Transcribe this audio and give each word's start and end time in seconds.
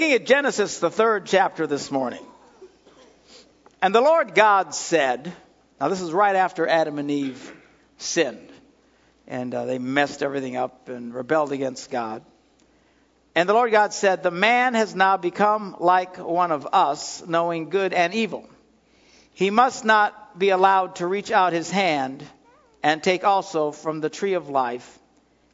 looking 0.00 0.14
at 0.14 0.24
Genesis, 0.24 0.78
the 0.78 0.90
third 0.90 1.26
chapter 1.26 1.66
this 1.66 1.90
morning. 1.90 2.24
And 3.82 3.94
the 3.94 4.00
Lord 4.00 4.34
God 4.34 4.74
said, 4.74 5.30
now 5.78 5.88
this 5.88 6.00
is 6.00 6.10
right 6.10 6.34
after 6.36 6.66
Adam 6.66 6.98
and 6.98 7.10
Eve 7.10 7.52
sinned, 7.98 8.50
and 9.26 9.54
uh, 9.54 9.66
they 9.66 9.78
messed 9.78 10.22
everything 10.22 10.56
up 10.56 10.88
and 10.88 11.12
rebelled 11.12 11.52
against 11.52 11.90
God. 11.90 12.22
And 13.34 13.46
the 13.46 13.52
Lord 13.52 13.72
God 13.72 13.92
said, 13.92 14.22
The 14.22 14.30
man 14.30 14.72
has 14.72 14.94
now 14.94 15.18
become 15.18 15.76
like 15.78 16.16
one 16.16 16.50
of 16.50 16.66
us, 16.72 17.22
knowing 17.26 17.68
good 17.68 17.92
and 17.92 18.14
evil. 18.14 18.48
He 19.34 19.50
must 19.50 19.84
not 19.84 20.38
be 20.38 20.48
allowed 20.48 20.96
to 20.96 21.06
reach 21.06 21.30
out 21.30 21.52
his 21.52 21.70
hand 21.70 22.24
and 22.82 23.02
take 23.02 23.24
also 23.24 23.70
from 23.70 24.00
the 24.00 24.08
tree 24.08 24.32
of 24.32 24.48
life 24.48 24.98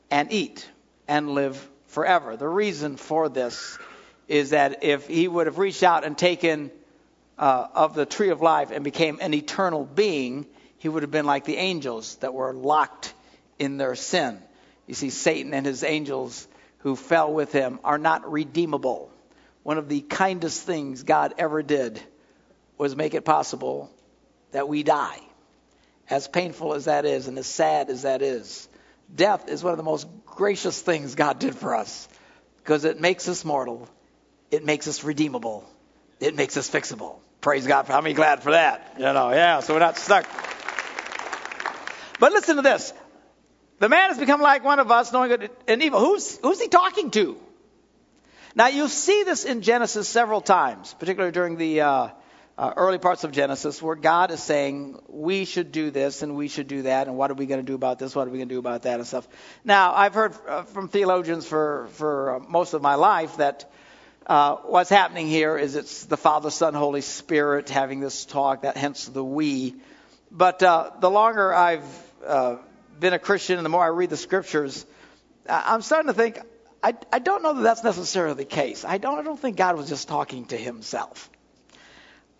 and 0.08 0.30
eat 0.30 0.70
and 1.08 1.30
live 1.30 1.68
forever. 1.88 2.36
The 2.36 2.46
reason 2.46 2.96
for 2.96 3.28
this 3.28 3.76
is 4.28 4.50
that 4.50 4.82
if 4.82 5.06
he 5.06 5.28
would 5.28 5.46
have 5.46 5.58
reached 5.58 5.82
out 5.82 6.04
and 6.04 6.16
taken 6.16 6.70
uh, 7.38 7.66
of 7.74 7.94
the 7.94 8.06
tree 8.06 8.30
of 8.30 8.40
life 8.40 8.70
and 8.70 8.82
became 8.82 9.18
an 9.20 9.34
eternal 9.34 9.84
being, 9.84 10.46
he 10.78 10.88
would 10.88 11.02
have 11.02 11.10
been 11.10 11.26
like 11.26 11.44
the 11.44 11.56
angels 11.56 12.16
that 12.16 12.34
were 12.34 12.52
locked 12.52 13.14
in 13.58 13.76
their 13.76 13.94
sin. 13.94 14.38
You 14.86 14.94
see, 14.94 15.10
Satan 15.10 15.54
and 15.54 15.66
his 15.66 15.82
angels 15.82 16.46
who 16.78 16.96
fell 16.96 17.32
with 17.32 17.52
him 17.52 17.80
are 17.84 17.98
not 17.98 18.30
redeemable. 18.30 19.10
One 19.62 19.78
of 19.78 19.88
the 19.88 20.00
kindest 20.00 20.62
things 20.62 21.02
God 21.02 21.34
ever 21.38 21.62
did 21.62 22.00
was 22.78 22.94
make 22.94 23.14
it 23.14 23.24
possible 23.24 23.90
that 24.52 24.68
we 24.68 24.82
die. 24.82 25.18
As 26.08 26.28
painful 26.28 26.74
as 26.74 26.84
that 26.84 27.04
is 27.04 27.26
and 27.26 27.36
as 27.38 27.46
sad 27.46 27.90
as 27.90 28.02
that 28.02 28.22
is, 28.22 28.68
death 29.12 29.48
is 29.48 29.64
one 29.64 29.72
of 29.72 29.76
the 29.76 29.82
most 29.82 30.06
gracious 30.24 30.80
things 30.80 31.16
God 31.16 31.38
did 31.40 31.56
for 31.56 31.74
us 31.74 32.08
because 32.58 32.84
it 32.84 33.00
makes 33.00 33.28
us 33.28 33.44
mortal, 33.44 33.88
it 34.50 34.64
makes 34.64 34.88
us 34.88 35.04
redeemable, 35.04 35.68
it 36.20 36.34
makes 36.34 36.56
us 36.56 36.70
fixable. 36.70 37.16
Praise 37.40 37.66
God. 37.66 37.86
How 37.86 38.00
many 38.00 38.14
glad 38.14 38.42
for 38.42 38.52
that? 38.52 38.94
You 38.98 39.04
know, 39.04 39.30
yeah, 39.30 39.60
so 39.60 39.74
we're 39.74 39.80
not 39.80 39.98
stuck. 39.98 40.26
But 42.18 42.32
listen 42.32 42.56
to 42.56 42.62
this. 42.62 42.92
The 43.78 43.88
man 43.88 44.08
has 44.08 44.18
become 44.18 44.40
like 44.40 44.64
one 44.64 44.78
of 44.78 44.90
us, 44.90 45.12
knowing 45.12 45.28
good 45.28 45.50
and 45.68 45.82
evil. 45.82 46.00
Who's, 46.00 46.38
who's 46.38 46.60
he 46.60 46.68
talking 46.68 47.10
to? 47.10 47.36
Now, 48.54 48.68
you 48.68 48.88
see 48.88 49.22
this 49.22 49.44
in 49.44 49.60
Genesis 49.60 50.08
several 50.08 50.40
times, 50.40 50.94
particularly 50.98 51.32
during 51.32 51.58
the 51.58 51.82
uh, 51.82 52.08
uh, 52.56 52.72
early 52.74 52.96
parts 52.96 53.22
of 53.22 53.32
Genesis, 53.32 53.82
where 53.82 53.96
God 53.96 54.30
is 54.30 54.42
saying, 54.42 54.98
we 55.08 55.44
should 55.44 55.72
do 55.72 55.90
this 55.90 56.22
and 56.22 56.36
we 56.36 56.48
should 56.48 56.66
do 56.66 56.82
that, 56.82 57.06
and 57.06 57.18
what 57.18 57.30
are 57.30 57.34
we 57.34 57.44
going 57.44 57.60
to 57.60 57.66
do 57.66 57.74
about 57.74 57.98
this, 57.98 58.14
what 58.14 58.26
are 58.26 58.30
we 58.30 58.38
going 58.38 58.48
to 58.48 58.54
do 58.54 58.58
about 58.58 58.84
that, 58.84 58.98
and 58.98 59.06
stuff. 59.06 59.28
Now, 59.62 59.92
I've 59.92 60.14
heard 60.14 60.34
uh, 60.48 60.62
from 60.62 60.88
theologians 60.88 61.46
for, 61.46 61.88
for 61.92 62.36
uh, 62.36 62.38
most 62.38 62.72
of 62.72 62.80
my 62.80 62.94
life 62.94 63.36
that 63.36 63.70
uh, 64.26 64.56
what's 64.56 64.90
happening 64.90 65.28
here 65.28 65.56
is 65.56 65.76
it's 65.76 66.04
the 66.06 66.16
Father, 66.16 66.50
Son, 66.50 66.74
Holy 66.74 67.00
Spirit 67.00 67.70
having 67.70 68.00
this 68.00 68.24
talk, 68.24 68.62
that 68.62 68.76
hence 68.76 69.04
the 69.06 69.24
we. 69.24 69.76
But 70.32 70.62
uh, 70.62 70.90
the 71.00 71.08
longer 71.08 71.54
I've 71.54 71.84
uh, 72.26 72.56
been 72.98 73.12
a 73.12 73.20
Christian 73.20 73.56
and 73.56 73.64
the 73.64 73.68
more 73.68 73.84
I 73.84 73.88
read 73.88 74.10
the 74.10 74.16
scriptures, 74.16 74.84
I'm 75.48 75.80
starting 75.80 76.08
to 76.08 76.14
think, 76.14 76.40
I, 76.82 76.94
I 77.12 77.20
don't 77.20 77.44
know 77.44 77.54
that 77.54 77.62
that's 77.62 77.84
necessarily 77.84 78.34
the 78.34 78.44
case. 78.44 78.84
I 78.84 78.98
don't, 78.98 79.18
I 79.18 79.22
don't 79.22 79.38
think 79.38 79.56
God 79.56 79.76
was 79.76 79.88
just 79.88 80.08
talking 80.08 80.46
to 80.46 80.56
himself. 80.56 81.30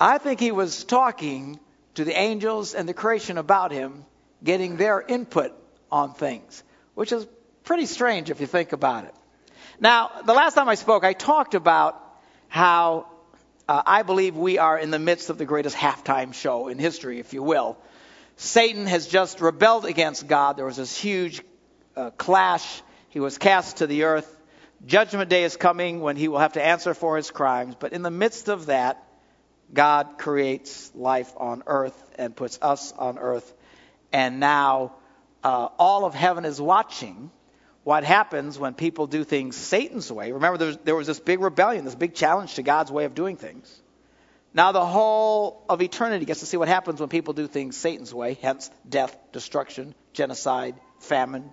I 0.00 0.18
think 0.18 0.40
he 0.40 0.50
was 0.50 0.82
talking 0.82 1.60
to 1.94 2.04
the 2.04 2.18
angels 2.18 2.74
and 2.74 2.88
the 2.88 2.94
creation 2.94 3.38
about 3.38 3.70
him, 3.70 4.04
getting 4.42 4.76
their 4.76 5.00
input 5.00 5.52
on 5.90 6.14
things, 6.14 6.64
which 6.94 7.12
is 7.12 7.26
pretty 7.62 7.86
strange 7.86 8.28
if 8.28 8.40
you 8.40 8.46
think 8.46 8.72
about 8.72 9.04
it. 9.04 9.14
Now, 9.78 10.10
the 10.24 10.32
last 10.32 10.54
time 10.54 10.68
I 10.68 10.74
spoke, 10.74 11.04
I 11.04 11.12
talked 11.12 11.54
about 11.54 12.02
how 12.48 13.06
uh, 13.68 13.82
I 13.84 14.02
believe 14.02 14.36
we 14.36 14.58
are 14.58 14.78
in 14.78 14.90
the 14.90 14.98
midst 14.98 15.28
of 15.28 15.36
the 15.36 15.44
greatest 15.44 15.76
halftime 15.76 16.32
show 16.32 16.68
in 16.68 16.78
history, 16.78 17.18
if 17.18 17.34
you 17.34 17.42
will. 17.42 17.76
Satan 18.36 18.86
has 18.86 19.06
just 19.06 19.40
rebelled 19.40 19.84
against 19.84 20.26
God. 20.26 20.56
There 20.56 20.64
was 20.64 20.76
this 20.76 20.96
huge 20.96 21.42
uh, 21.94 22.10
clash. 22.10 22.82
He 23.10 23.20
was 23.20 23.36
cast 23.36 23.78
to 23.78 23.86
the 23.86 24.04
earth. 24.04 24.32
Judgment 24.86 25.28
day 25.28 25.44
is 25.44 25.56
coming 25.56 26.00
when 26.00 26.16
he 26.16 26.28
will 26.28 26.38
have 26.38 26.54
to 26.54 26.64
answer 26.64 26.94
for 26.94 27.16
his 27.16 27.30
crimes. 27.30 27.74
But 27.78 27.92
in 27.92 28.02
the 28.02 28.10
midst 28.10 28.48
of 28.48 28.66
that, 28.66 29.02
God 29.72 30.16
creates 30.18 30.90
life 30.94 31.32
on 31.36 31.62
earth 31.66 32.14
and 32.18 32.34
puts 32.34 32.58
us 32.62 32.92
on 32.92 33.18
earth. 33.18 33.52
And 34.12 34.40
now 34.40 34.94
uh, 35.44 35.68
all 35.78 36.04
of 36.06 36.14
heaven 36.14 36.44
is 36.44 36.60
watching 36.60 37.30
what 37.86 38.02
happens 38.02 38.58
when 38.58 38.74
people 38.74 39.06
do 39.06 39.22
things 39.22 39.54
Satan's 39.54 40.10
way. 40.10 40.32
Remember, 40.32 40.58
there 40.58 40.66
was, 40.66 40.76
there 40.78 40.96
was 40.96 41.06
this 41.06 41.20
big 41.20 41.38
rebellion, 41.38 41.84
this 41.84 41.94
big 41.94 42.16
challenge 42.16 42.54
to 42.54 42.64
God's 42.64 42.90
way 42.90 43.04
of 43.04 43.14
doing 43.14 43.36
things. 43.36 43.80
Now 44.52 44.72
the 44.72 44.84
whole 44.84 45.62
of 45.68 45.80
eternity 45.80 46.24
gets 46.24 46.40
to 46.40 46.46
see 46.46 46.56
what 46.56 46.66
happens 46.66 46.98
when 46.98 47.08
people 47.08 47.32
do 47.32 47.46
things 47.46 47.76
Satan's 47.76 48.12
way, 48.12 48.38
hence 48.42 48.72
death, 48.88 49.16
destruction, 49.30 49.94
genocide, 50.14 50.74
famine. 50.98 51.48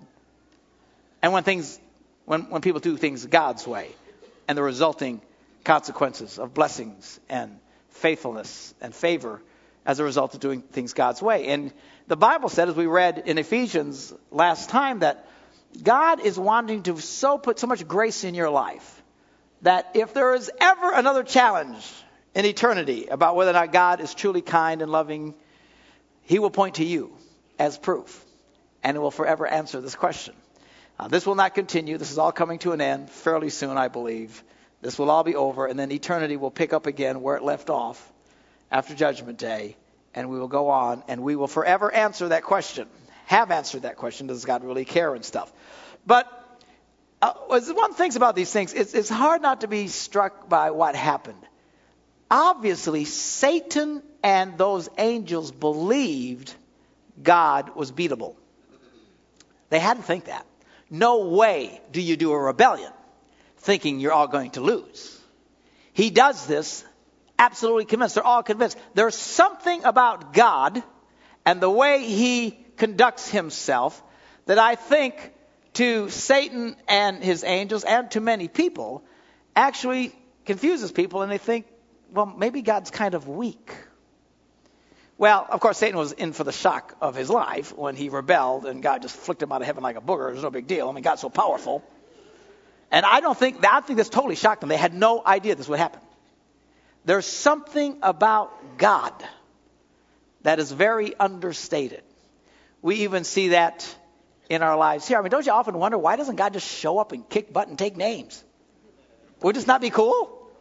And 1.22 1.34
when 1.34 1.44
things 1.44 1.80
when, 2.26 2.50
when 2.50 2.64
people 2.64 2.80
do 2.80 2.98
things 2.98 3.24
God's 3.28 3.68
way 3.68 3.90
and 4.48 4.58
the 4.58 4.64
resulting 4.64 5.22
consequences 5.64 6.40
of 6.40 6.52
blessings 6.56 7.20
and 7.30 7.60
faithfulness 7.90 8.74
and 8.82 8.96
favor 8.96 9.40
as 9.86 10.00
a 10.00 10.04
result 10.04 10.34
of 10.34 10.40
doing 10.40 10.64
things 10.64 10.94
God's 10.94 11.22
way. 11.22 11.50
And 11.50 11.72
the 12.08 12.18
Bible 12.18 12.50
said, 12.50 12.70
as 12.70 12.76
we 12.76 12.88
read 12.88 13.22
in 13.28 13.38
Ephesians 13.38 14.12
last 14.32 14.72
time, 14.72 15.00
that 15.02 15.28
God 15.82 16.20
is 16.20 16.38
wanting 16.38 16.84
to 16.84 17.00
so 17.00 17.38
put 17.38 17.60
so 17.60 17.68
much 17.68 17.88
grace 17.88 18.24
in 18.24 18.36
your 18.36 18.50
life 18.50 19.02
that 19.62 19.92
if 19.94 20.14
there 20.14 20.36
is 20.36 20.52
ever 20.60 20.92
another 20.94 21.24
challenge 21.24 21.90
in 22.36 22.46
eternity 22.46 23.08
about 23.08 23.36
whether 23.36 23.52
or 23.52 23.54
not 23.54 23.72
God 23.72 24.02
is 24.02 24.14
truly 24.14 24.42
kind 24.42 24.82
and 24.82 24.92
loving, 24.92 25.34
He 26.24 26.40
will 26.40 26.52
point 26.52 26.76
to 26.76 26.86
you 26.86 27.16
as 27.58 27.78
proof, 27.78 28.24
and 28.84 28.98
it 28.98 29.00
will 29.00 29.12
forever 29.12 29.48
answer 29.48 29.82
this 29.82 29.96
question. 29.96 30.36
Uh, 31.00 31.08
this 31.08 31.26
will 31.26 31.36
not 31.36 31.56
continue. 31.56 31.98
This 31.98 32.12
is 32.12 32.18
all 32.18 32.32
coming 32.32 32.60
to 32.60 32.72
an 32.74 32.82
end 32.82 33.10
fairly 33.10 33.50
soon, 33.50 33.78
I 33.78 33.88
believe. 33.88 34.44
This 34.82 35.00
will 35.00 35.10
all 35.10 35.24
be 35.24 35.36
over, 35.36 35.66
and 35.66 35.80
then 35.80 35.92
eternity 35.92 36.38
will 36.38 36.52
pick 36.52 36.74
up 36.74 36.86
again 36.86 37.22
where 37.22 37.38
it 37.38 37.44
left 37.44 37.70
off 37.70 38.12
after 38.72 38.94
Judgment 38.94 39.38
Day, 39.38 39.78
and 40.14 40.30
we 40.30 40.38
will 40.38 40.48
go 40.48 40.70
on, 40.70 41.04
and 41.08 41.24
we 41.24 41.36
will 41.36 41.48
forever 41.48 41.92
answer 41.92 42.30
that 42.30 42.44
question. 42.44 42.88
Have 43.26 43.52
answered 43.52 43.84
that 43.84 43.98
question. 43.98 44.28
Does 44.28 44.46
God 44.46 44.64
really 44.64 44.86
care 44.86 45.16
and 45.16 45.24
stuff? 45.24 45.52
But 46.06 46.28
uh, 47.22 47.34
one 47.50 47.94
thing 47.94 48.16
about 48.16 48.36
these 48.36 48.52
things, 48.52 48.74
it's, 48.74 48.94
it's 48.94 49.10
hard 49.10 49.42
not 49.42 49.62
to 49.62 49.68
be 49.68 49.88
struck 49.88 50.50
by 50.50 50.72
what 50.72 50.96
happened 50.96 51.44
obviously 52.34 53.06
Satan 53.06 54.02
and 54.24 54.58
those 54.58 54.90
angels 54.98 55.52
believed 55.52 56.52
God 57.22 57.76
was 57.76 57.92
beatable. 57.92 58.36
They 59.70 59.78
had 59.78 59.98
to 59.98 60.04
think 60.04 60.26
that. 60.26 60.46
No 60.90 61.28
way 61.28 61.80
do 61.92 62.02
you 62.02 62.18
do 62.18 62.32
a 62.32 62.40
rebellion 62.40 62.92
thinking 63.58 64.00
you're 64.00 64.12
all 64.12 64.28
going 64.28 64.52
to 64.52 64.62
lose. 64.62 65.20
He 65.94 66.10
does 66.10 66.48
this 66.48 66.84
absolutely 67.38 67.86
convinced. 67.86 68.16
They're 68.16 68.24
all 68.24 68.42
convinced. 68.42 68.80
There's 68.96 69.16
something 69.16 69.84
about 69.84 70.34
God 70.34 70.82
and 71.46 71.62
the 71.62 71.70
way 71.70 72.04
he 72.04 72.63
conducts 72.78 73.30
himself 73.30 74.02
that 74.46 74.60
I 74.60 74.76
think 74.76 75.34
to 75.74 76.10
Satan 76.10 76.76
and 76.88 77.24
his 77.24 77.44
angels 77.44 77.84
and 77.84 78.10
to 78.12 78.20
many 78.20 78.48
people 78.48 79.04
actually 79.56 80.16
confuses 80.46 80.92
people 80.92 81.22
and 81.22 81.32
they 81.32 81.38
think 81.38 81.66
well, 82.14 82.28
maybe 82.28 82.62
God's 82.62 82.92
kind 82.92 83.16
of 83.16 83.28
weak. 83.28 83.72
Well, 85.18 85.48
of 85.50 85.60
course, 85.60 85.78
Satan 85.78 85.98
was 85.98 86.12
in 86.12 86.34
for 86.34 86.44
the 86.44 86.52
shock 86.52 86.96
of 87.02 87.16
his 87.16 87.30
life 87.30 87.76
when 87.76 87.96
he 87.96 88.10
rebelled 88.10 88.66
and 88.66 88.84
God 88.84 89.02
just 89.02 89.16
flicked 89.16 89.42
him 89.42 89.52
out 89.52 89.62
of 89.62 89.68
heaven 89.68 89.82
like 89.84 89.96
a 89.96 90.02
booger. 90.02 90.30
It 90.30 90.34
was 90.34 90.44
no 90.44 90.52
big 90.52 90.68
deal. 90.68 90.90
I 90.90 90.92
mean, 90.92 91.04
God's 91.04 91.22
so 91.22 91.30
powerful. 91.30 91.84
And 92.92 93.06
I 93.06 93.22
don't 93.22 93.38
think, 93.38 93.66
I 93.66 93.82
think 93.82 93.98
this 93.98 94.10
totally 94.10 94.36
shocked 94.36 94.62
them. 94.62 94.70
They 94.70 94.78
had 94.78 94.94
no 94.94 95.24
idea 95.26 95.56
this 95.56 95.68
would 95.68 95.80
happen. 95.80 96.02
There's 97.06 97.26
something 97.26 97.98
about 98.02 98.78
God 98.78 99.14
that 100.44 100.60
is 100.60 100.72
very 100.72 101.16
understated. 101.16 102.04
We 102.84 102.98
even 102.98 103.24
see 103.24 103.50
that 103.50 103.96
in 104.50 104.62
our 104.62 104.78
lives 104.78 105.08
here. 105.08 105.18
I 105.18 105.22
mean, 105.22 105.32
don't 105.32 105.46
you 105.46 105.54
often 105.54 105.78
wonder 105.78 105.98
why 105.98 106.18
doesn't 106.18 106.36
God 106.36 106.54
just 106.54 106.68
show 106.68 107.00
up 107.00 107.14
and 107.14 107.28
kick 107.28 107.52
butt 107.52 107.70
and 107.70 107.80
take 107.80 107.98
names? 107.98 108.44
Would 109.42 109.56
this 109.56 109.66
not 109.66 109.82
be 109.82 109.90
cool? 109.90 110.52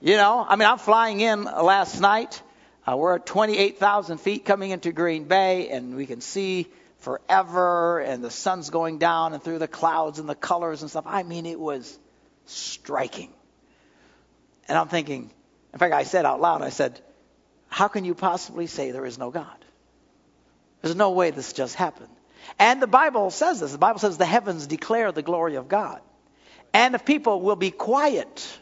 You 0.00 0.16
know, 0.16 0.44
I 0.46 0.56
mean, 0.56 0.68
I'm 0.68 0.78
flying 0.78 1.20
in 1.20 1.44
last 1.44 2.00
night. 2.00 2.42
Uh, 2.84 2.96
we're 2.96 3.14
at 3.14 3.26
28,000 3.26 4.18
feet 4.18 4.44
coming 4.44 4.72
into 4.72 4.90
Green 4.90 5.24
Bay, 5.24 5.68
and 5.68 5.94
we 5.94 6.04
can 6.04 6.20
see 6.20 6.66
forever, 6.98 8.00
and 8.00 8.24
the 8.24 8.30
sun's 8.30 8.70
going 8.70 8.98
down 8.98 9.32
and 9.32 9.40
through 9.42 9.60
the 9.60 9.68
clouds 9.68 10.18
and 10.18 10.28
the 10.28 10.34
colors 10.34 10.82
and 10.82 10.90
stuff. 10.90 11.04
I 11.06 11.22
mean, 11.22 11.46
it 11.46 11.60
was 11.60 11.96
striking. 12.46 13.32
And 14.66 14.76
I'm 14.76 14.88
thinking, 14.88 15.30
in 15.72 15.78
fact, 15.78 15.94
I 15.94 16.02
said 16.02 16.26
out 16.26 16.40
loud, 16.40 16.62
I 16.62 16.70
said, 16.70 17.00
How 17.68 17.86
can 17.86 18.04
you 18.04 18.16
possibly 18.16 18.66
say 18.66 18.90
there 18.90 19.06
is 19.06 19.16
no 19.16 19.30
God? 19.30 19.61
There's 20.82 20.96
no 20.96 21.12
way 21.12 21.30
this 21.30 21.52
just 21.52 21.76
happened. 21.76 22.08
And 22.58 22.82
the 22.82 22.86
Bible 22.86 23.30
says 23.30 23.60
this. 23.60 23.72
The 23.72 23.78
Bible 23.78 24.00
says 24.00 24.18
the 24.18 24.26
heavens 24.26 24.66
declare 24.66 25.12
the 25.12 25.22
glory 25.22 25.54
of 25.54 25.68
God. 25.68 26.00
And 26.74 26.94
if 26.94 27.04
people 27.04 27.40
will 27.40 27.56
be 27.56 27.70
quiet 27.70 28.58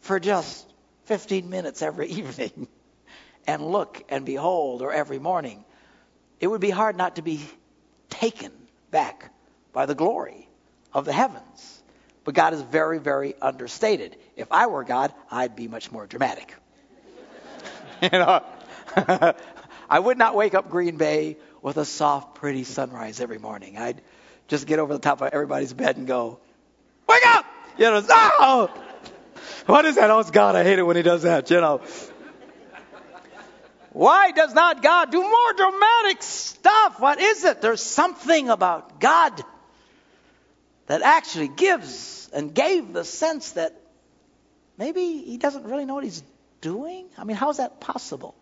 for 0.00 0.18
just 0.18 0.66
15 1.04 1.50
minutes 1.50 1.82
every 1.82 2.08
evening 2.20 2.68
and 3.46 3.62
look 3.62 4.04
and 4.08 4.24
behold, 4.24 4.82
or 4.82 4.92
every 4.92 5.18
morning, 5.18 5.64
it 6.40 6.46
would 6.46 6.60
be 6.60 6.70
hard 6.70 6.96
not 6.96 7.16
to 7.16 7.22
be 7.22 7.40
taken 8.08 8.52
back 8.90 9.32
by 9.72 9.86
the 9.86 9.94
glory 9.94 10.48
of 10.92 11.04
the 11.04 11.12
heavens. 11.12 11.82
But 12.24 12.34
God 12.34 12.52
is 12.52 12.62
very, 12.62 12.98
very 12.98 13.34
understated. 13.40 14.16
If 14.36 14.52
I 14.52 14.66
were 14.66 14.84
God, 14.84 15.12
I'd 15.30 15.56
be 15.56 15.66
much 15.66 15.90
more 15.90 16.06
dramatic. 16.06 16.54
you 18.02 18.10
know, 18.10 18.44
I 19.88 19.98
would 19.98 20.18
not 20.18 20.34
wake 20.34 20.54
up 20.54 20.70
Green 20.70 20.96
Bay 20.96 21.36
with 21.62 21.76
a 21.76 21.84
soft, 21.84 22.36
pretty 22.36 22.64
sunrise 22.64 23.20
every 23.20 23.38
morning. 23.38 23.78
I'd 23.78 24.02
just 24.48 24.66
get 24.66 24.78
over 24.78 24.92
the 24.92 24.98
top 24.98 25.20
of 25.22 25.32
everybody's 25.32 25.72
bed 25.72 25.96
and 25.96 26.06
go, 26.06 26.40
"Wake 27.08 27.26
up!" 27.26 27.46
You 27.78 27.84
know, 27.86 28.04
oh, 28.08 28.70
what 29.66 29.84
is 29.84 29.96
that? 29.96 30.10
Oh, 30.10 30.18
it's 30.18 30.30
God. 30.30 30.56
I 30.56 30.64
hate 30.64 30.78
it 30.78 30.82
when 30.82 30.96
He 30.96 31.02
does 31.02 31.22
that. 31.22 31.50
You 31.50 31.60
know. 31.60 31.80
Why 33.92 34.30
does 34.30 34.54
not 34.54 34.82
God 34.82 35.10
do 35.10 35.20
more 35.20 35.52
dramatic 35.56 36.22
stuff? 36.22 37.00
What 37.00 37.20
is 37.20 37.44
it? 37.44 37.60
There's 37.60 37.82
something 37.82 38.48
about 38.48 39.00
God 39.00 39.42
that 40.86 41.02
actually 41.02 41.48
gives 41.48 42.28
and 42.32 42.54
gave 42.54 42.92
the 42.92 43.04
sense 43.04 43.52
that 43.52 43.80
maybe 44.76 45.18
he 45.22 45.36
doesn't 45.36 45.64
really 45.64 45.84
know 45.84 45.94
what 45.94 46.04
he's 46.04 46.22
doing. 46.60 47.08
I 47.16 47.24
mean, 47.24 47.36
how 47.36 47.50
is 47.50 47.56
that 47.56 47.80
possible? 47.80 48.34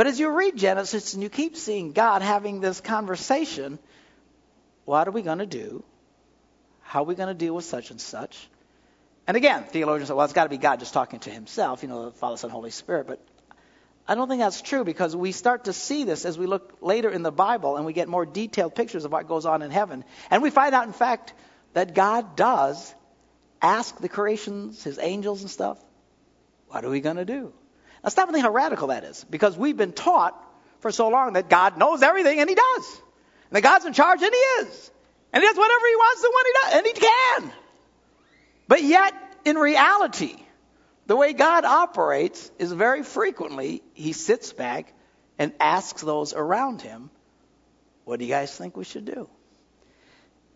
But 0.00 0.06
as 0.06 0.18
you 0.18 0.30
read 0.30 0.56
Genesis 0.56 1.12
and 1.12 1.22
you 1.22 1.28
keep 1.28 1.58
seeing 1.58 1.92
God 1.92 2.22
having 2.22 2.60
this 2.60 2.80
conversation, 2.80 3.78
what 4.86 5.06
are 5.06 5.10
we 5.10 5.20
going 5.20 5.40
to 5.40 5.44
do? 5.46 5.84
How 6.80 7.02
are 7.02 7.04
we 7.04 7.14
going 7.14 7.28
to 7.28 7.34
deal 7.34 7.54
with 7.54 7.66
such 7.66 7.90
and 7.90 8.00
such? 8.00 8.48
And 9.26 9.36
again, 9.36 9.64
theologians 9.64 10.08
say, 10.08 10.14
well, 10.14 10.24
it's 10.24 10.32
got 10.32 10.44
to 10.44 10.48
be 10.48 10.56
God 10.56 10.78
just 10.78 10.94
talking 10.94 11.20
to 11.20 11.30
himself, 11.30 11.82
you 11.82 11.90
know, 11.90 12.06
the 12.06 12.12
Father, 12.12 12.38
Son, 12.38 12.48
Holy 12.48 12.70
Spirit. 12.70 13.08
But 13.08 13.20
I 14.08 14.14
don't 14.14 14.26
think 14.26 14.40
that's 14.40 14.62
true 14.62 14.84
because 14.84 15.14
we 15.14 15.32
start 15.32 15.64
to 15.64 15.74
see 15.74 16.04
this 16.04 16.24
as 16.24 16.38
we 16.38 16.46
look 16.46 16.78
later 16.80 17.10
in 17.10 17.22
the 17.22 17.30
Bible 17.30 17.76
and 17.76 17.84
we 17.84 17.92
get 17.92 18.08
more 18.08 18.24
detailed 18.24 18.74
pictures 18.74 19.04
of 19.04 19.12
what 19.12 19.28
goes 19.28 19.44
on 19.44 19.60
in 19.60 19.70
heaven. 19.70 20.04
And 20.30 20.42
we 20.42 20.48
find 20.48 20.74
out, 20.74 20.86
in 20.86 20.94
fact, 20.94 21.34
that 21.74 21.94
God 21.94 22.36
does 22.36 22.94
ask 23.60 23.98
the 23.98 24.08
creations, 24.08 24.82
his 24.82 24.98
angels 24.98 25.42
and 25.42 25.50
stuff, 25.50 25.78
what 26.68 26.86
are 26.86 26.88
we 26.88 27.00
going 27.00 27.16
to 27.16 27.26
do? 27.26 27.52
Now, 28.02 28.08
stop 28.08 28.28
and 28.28 28.34
think 28.34 28.44
how 28.44 28.52
radical 28.52 28.88
that 28.88 29.04
is 29.04 29.24
because 29.28 29.56
we've 29.56 29.76
been 29.76 29.92
taught 29.92 30.34
for 30.80 30.90
so 30.90 31.08
long 31.08 31.34
that 31.34 31.48
God 31.48 31.76
knows 31.76 32.02
everything 32.02 32.40
and 32.40 32.48
he 32.48 32.54
does. 32.54 33.00
And 33.50 33.56
that 33.56 33.62
God's 33.62 33.84
in 33.84 33.92
charge 33.92 34.22
and 34.22 34.32
he 34.32 34.38
is. 34.38 34.90
And 35.32 35.42
he 35.42 35.48
does 35.48 35.56
whatever 35.56 35.86
he 35.86 35.96
wants 35.96 36.22
to 36.22 36.32
when 36.34 36.44
he 36.46 36.52
does, 36.62 36.74
and 36.74 36.86
he 36.86 36.92
can. 36.92 37.52
But 38.68 38.82
yet, 38.82 39.14
in 39.44 39.56
reality, 39.56 40.36
the 41.06 41.16
way 41.16 41.32
God 41.32 41.64
operates 41.64 42.50
is 42.58 42.72
very 42.72 43.02
frequently 43.02 43.82
he 43.94 44.12
sits 44.12 44.52
back 44.52 44.92
and 45.38 45.52
asks 45.60 46.02
those 46.02 46.34
around 46.34 46.82
him, 46.82 47.10
What 48.04 48.18
do 48.18 48.24
you 48.24 48.30
guys 48.30 48.56
think 48.56 48.76
we 48.76 48.84
should 48.84 49.04
do? 49.04 49.28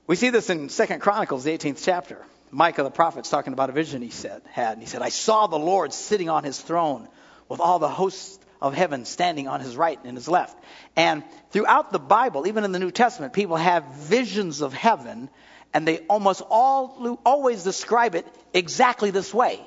We 0.07 0.17
see 0.17 0.31
this 0.31 0.51
in 0.51 0.69
Second 0.69 1.01
Chronicles, 1.01 1.45
the 1.45 1.57
18th 1.57 1.83
chapter. 1.85 2.25
Micah 2.51 2.83
the 2.83 2.91
prophet's 2.91 3.31
talking 3.31 3.53
about 3.53 3.71
a 3.71 3.73
vision 3.73 4.03
he 4.03 4.11
said 4.11 4.43
had. 4.51 4.75
And 4.75 4.83
he 4.83 4.87
said, 4.87 5.03
I 5.03 5.09
saw 5.09 5.47
the 5.47 5.59
Lord 5.59 5.93
sitting 5.93 6.29
on 6.29 6.45
his 6.45 6.61
throne 6.61 7.09
with 7.49 7.61
all 7.61 7.79
the 7.79 7.89
hosts 7.89 8.39
of 8.61 8.75
heaven 8.75 9.05
standing 9.05 9.49
on 9.49 9.61
his 9.61 9.77
right 9.77 9.99
and 10.05 10.17
his 10.17 10.29
left. 10.29 10.57
And 10.97 11.23
throughout 11.51 11.93
the 11.93 11.99
Bible, 11.99 12.47
even 12.47 12.65
in 12.65 12.73
the 12.73 12.79
New 12.79 12.91
Testament, 12.91 13.33
people 13.33 13.57
have 13.57 13.85
visions 13.95 14.63
of 14.63 14.73
heaven, 14.73 15.29
and 15.73 15.87
they 15.87 15.99
almost 16.09 16.43
all 16.49 17.21
always 17.25 17.63
describe 17.63 18.15
it 18.15 18.27
exactly 18.53 19.11
this 19.11 19.35
way. 19.35 19.61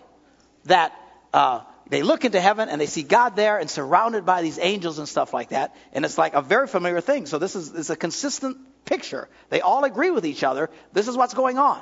That 0.66 0.94
uh, 1.34 1.62
they 1.90 2.04
look 2.04 2.26
into 2.26 2.42
heaven 2.42 2.70
and 2.70 2.82
they 2.82 2.86
see 2.86 3.04
God 3.04 3.36
there 3.36 3.58
and 3.58 3.70
surrounded 3.70 4.26
by 4.26 4.42
these 4.42 4.60
angels 4.60 5.00
and 5.00 5.08
stuff 5.08 5.34
like 5.34 5.50
that. 5.50 5.76
And 5.94 6.04
it's 6.04 6.18
like 6.18 6.34
a 6.34 6.42
very 6.42 6.68
familiar 6.68 7.02
thing. 7.02 7.26
So 7.26 7.40
this 7.40 7.56
is, 7.56 7.90
a 7.90 7.96
consistent 7.96 8.58
picture. 8.86 9.30
They 9.50 9.62
all 9.62 9.84
agree 9.84 10.12
with 10.12 10.26
each 10.26 10.44
other. 10.44 10.70
This 10.94 11.08
is 11.08 11.16
what's 11.16 11.34
going 11.34 11.58
on. 11.58 11.82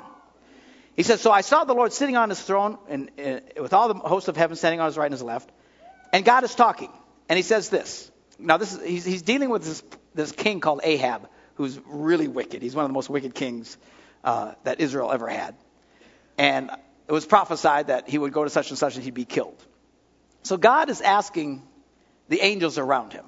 He 0.96 1.02
says, 1.02 1.20
So 1.20 1.30
I 1.30 1.40
saw 1.40 1.64
the 1.64 1.74
Lord 1.74 1.92
sitting 1.92 2.16
on 2.16 2.28
his 2.28 2.40
throne 2.40 2.78
and, 2.88 3.10
and, 3.18 3.42
with 3.60 3.72
all 3.72 3.88
the 3.88 3.94
hosts 3.94 4.28
of 4.28 4.36
heaven 4.36 4.56
standing 4.56 4.80
on 4.80 4.86
his 4.86 4.96
right 4.96 5.06
and 5.06 5.14
his 5.14 5.22
left. 5.22 5.50
And 6.16 6.24
God 6.24 6.44
is 6.44 6.54
talking. 6.54 6.88
And 7.28 7.36
he 7.36 7.42
says 7.42 7.68
this. 7.68 8.10
Now, 8.38 8.56
this 8.56 8.72
is, 8.72 8.82
he's, 8.82 9.04
he's 9.04 9.20
dealing 9.20 9.50
with 9.50 9.64
this, 9.64 9.82
this 10.14 10.32
king 10.32 10.60
called 10.60 10.80
Ahab, 10.82 11.28
who's 11.56 11.78
really 11.84 12.26
wicked. 12.26 12.62
He's 12.62 12.74
one 12.74 12.86
of 12.86 12.88
the 12.88 12.94
most 12.94 13.10
wicked 13.10 13.34
kings 13.34 13.76
uh, 14.24 14.54
that 14.64 14.80
Israel 14.80 15.12
ever 15.12 15.28
had. 15.28 15.54
And 16.38 16.70
it 17.06 17.12
was 17.12 17.26
prophesied 17.26 17.88
that 17.88 18.08
he 18.08 18.16
would 18.16 18.32
go 18.32 18.44
to 18.44 18.48
such 18.48 18.70
and 18.70 18.78
such 18.78 18.94
and 18.94 19.04
he'd 19.04 19.12
be 19.12 19.26
killed. 19.26 19.62
So 20.42 20.56
God 20.56 20.88
is 20.88 21.02
asking 21.02 21.62
the 22.30 22.40
angels 22.40 22.78
around 22.78 23.12
him, 23.12 23.26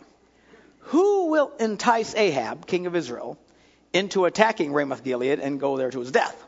Who 0.85 1.26
will 1.26 1.52
entice 1.61 2.14
Ahab, 2.14 2.67
king 2.67 2.87
of 2.87 2.96
Israel, 2.96 3.38
into 3.93 4.25
attacking 4.25 4.73
Ramoth 4.73 5.05
Gilead 5.05 5.40
and 5.40 5.61
go 5.61 5.76
there 5.76 5.90
to 5.90 6.00
his 6.00 6.11
death. 6.11 6.43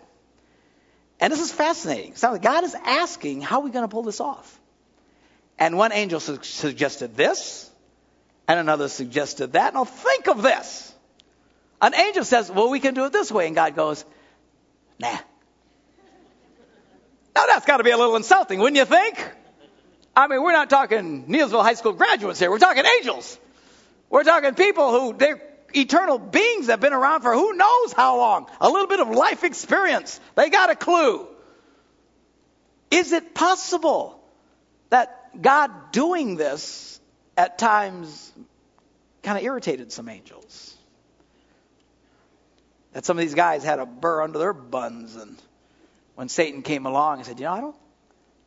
And 1.20 1.30
this 1.30 1.42
is 1.42 1.52
fascinating. 1.52 2.16
So 2.16 2.38
God 2.38 2.64
is 2.64 2.74
asking, 2.74 3.42
how 3.42 3.60
are 3.60 3.64
we 3.64 3.70
going 3.72 3.84
to 3.84 3.92
pull 3.92 4.04
this 4.04 4.20
off? 4.20 4.59
And 5.60 5.76
one 5.76 5.92
angel 5.92 6.20
su- 6.20 6.38
suggested 6.42 7.16
this, 7.16 7.70
and 8.48 8.58
another 8.58 8.88
suggested 8.88 9.52
that. 9.52 9.74
Now 9.74 9.84
think 9.84 10.26
of 10.26 10.42
this. 10.42 10.92
An 11.82 11.94
angel 11.94 12.24
says, 12.24 12.50
well, 12.50 12.70
we 12.70 12.80
can 12.80 12.94
do 12.94 13.04
it 13.04 13.12
this 13.12 13.30
way. 13.30 13.46
And 13.46 13.54
God 13.54 13.76
goes, 13.76 14.04
nah. 14.98 15.18
Now 17.34 17.46
that's 17.46 17.66
got 17.66 17.76
to 17.76 17.84
be 17.84 17.90
a 17.90 17.96
little 17.96 18.16
insulting, 18.16 18.58
wouldn't 18.58 18.76
you 18.76 18.86
think? 18.86 19.24
I 20.16 20.26
mean, 20.26 20.42
we're 20.42 20.52
not 20.52 20.68
talking 20.68 21.26
Neillsville 21.26 21.62
High 21.62 21.74
School 21.74 21.92
graduates 21.92 22.40
here. 22.40 22.50
We're 22.50 22.58
talking 22.58 22.84
angels. 22.98 23.38
We're 24.08 24.24
talking 24.24 24.54
people 24.54 24.90
who 24.90 25.16
they're 25.16 25.40
eternal 25.72 26.18
beings 26.18 26.66
that 26.66 26.72
have 26.72 26.80
been 26.80 26.92
around 26.92 27.20
for 27.20 27.32
who 27.32 27.52
knows 27.52 27.92
how 27.92 28.16
long. 28.16 28.50
A 28.60 28.68
little 28.68 28.88
bit 28.88 29.00
of 29.00 29.08
life 29.08 29.44
experience. 29.44 30.18
They 30.34 30.50
got 30.50 30.70
a 30.70 30.74
clue. 30.74 31.28
Is 32.90 33.12
it 33.12 33.34
possible 33.34 34.20
that 34.88 35.19
God 35.40 35.92
doing 35.92 36.36
this 36.36 37.00
at 37.36 37.58
times 37.58 38.32
kind 39.22 39.38
of 39.38 39.44
irritated 39.44 39.92
some 39.92 40.08
angels? 40.08 40.76
That 42.92 43.04
some 43.04 43.18
of 43.18 43.22
these 43.22 43.34
guys 43.34 43.62
had 43.62 43.78
a 43.78 43.86
burr 43.86 44.22
under 44.22 44.38
their 44.38 44.52
buns 44.52 45.16
and 45.16 45.40
when 46.16 46.28
Satan 46.28 46.62
came 46.62 46.86
along 46.86 47.18
and 47.18 47.26
said, 47.26 47.38
you 47.38 47.46
know, 47.46 47.52
I 47.52 47.60
don't, 47.60 47.76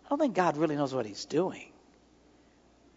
I 0.06 0.09
don't 0.09 0.19
think 0.19 0.35
God 0.35 0.57
really 0.57 0.75
knows 0.75 0.94
what 0.94 1.06
he's 1.06 1.25
doing. 1.25 1.71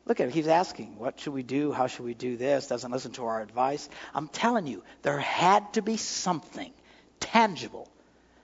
Look 0.04 0.20
at 0.20 0.26
him. 0.26 0.32
He's 0.32 0.48
asking, 0.48 0.98
what 0.98 1.18
should 1.18 1.32
we 1.32 1.42
do? 1.42 1.72
How 1.72 1.86
should 1.86 2.04
we 2.04 2.14
do 2.14 2.36
this? 2.36 2.68
Doesn't 2.68 2.92
listen 2.92 3.12
to 3.12 3.24
our 3.24 3.40
advice. 3.40 3.88
I'm 4.14 4.28
telling 4.28 4.66
you, 4.66 4.84
there 5.02 5.18
had 5.18 5.72
to 5.74 5.82
be 5.82 5.96
something 5.96 6.72
tangible 7.20 7.88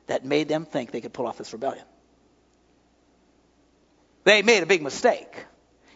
that 0.06 0.24
made 0.24 0.48
them 0.48 0.64
think 0.64 0.90
they 0.90 1.00
could 1.00 1.12
pull 1.12 1.26
off 1.26 1.38
this 1.38 1.52
rebellion. 1.52 1.84
They 4.24 4.42
made 4.42 4.62
a 4.62 4.66
big 4.66 4.82
mistake. 4.82 5.46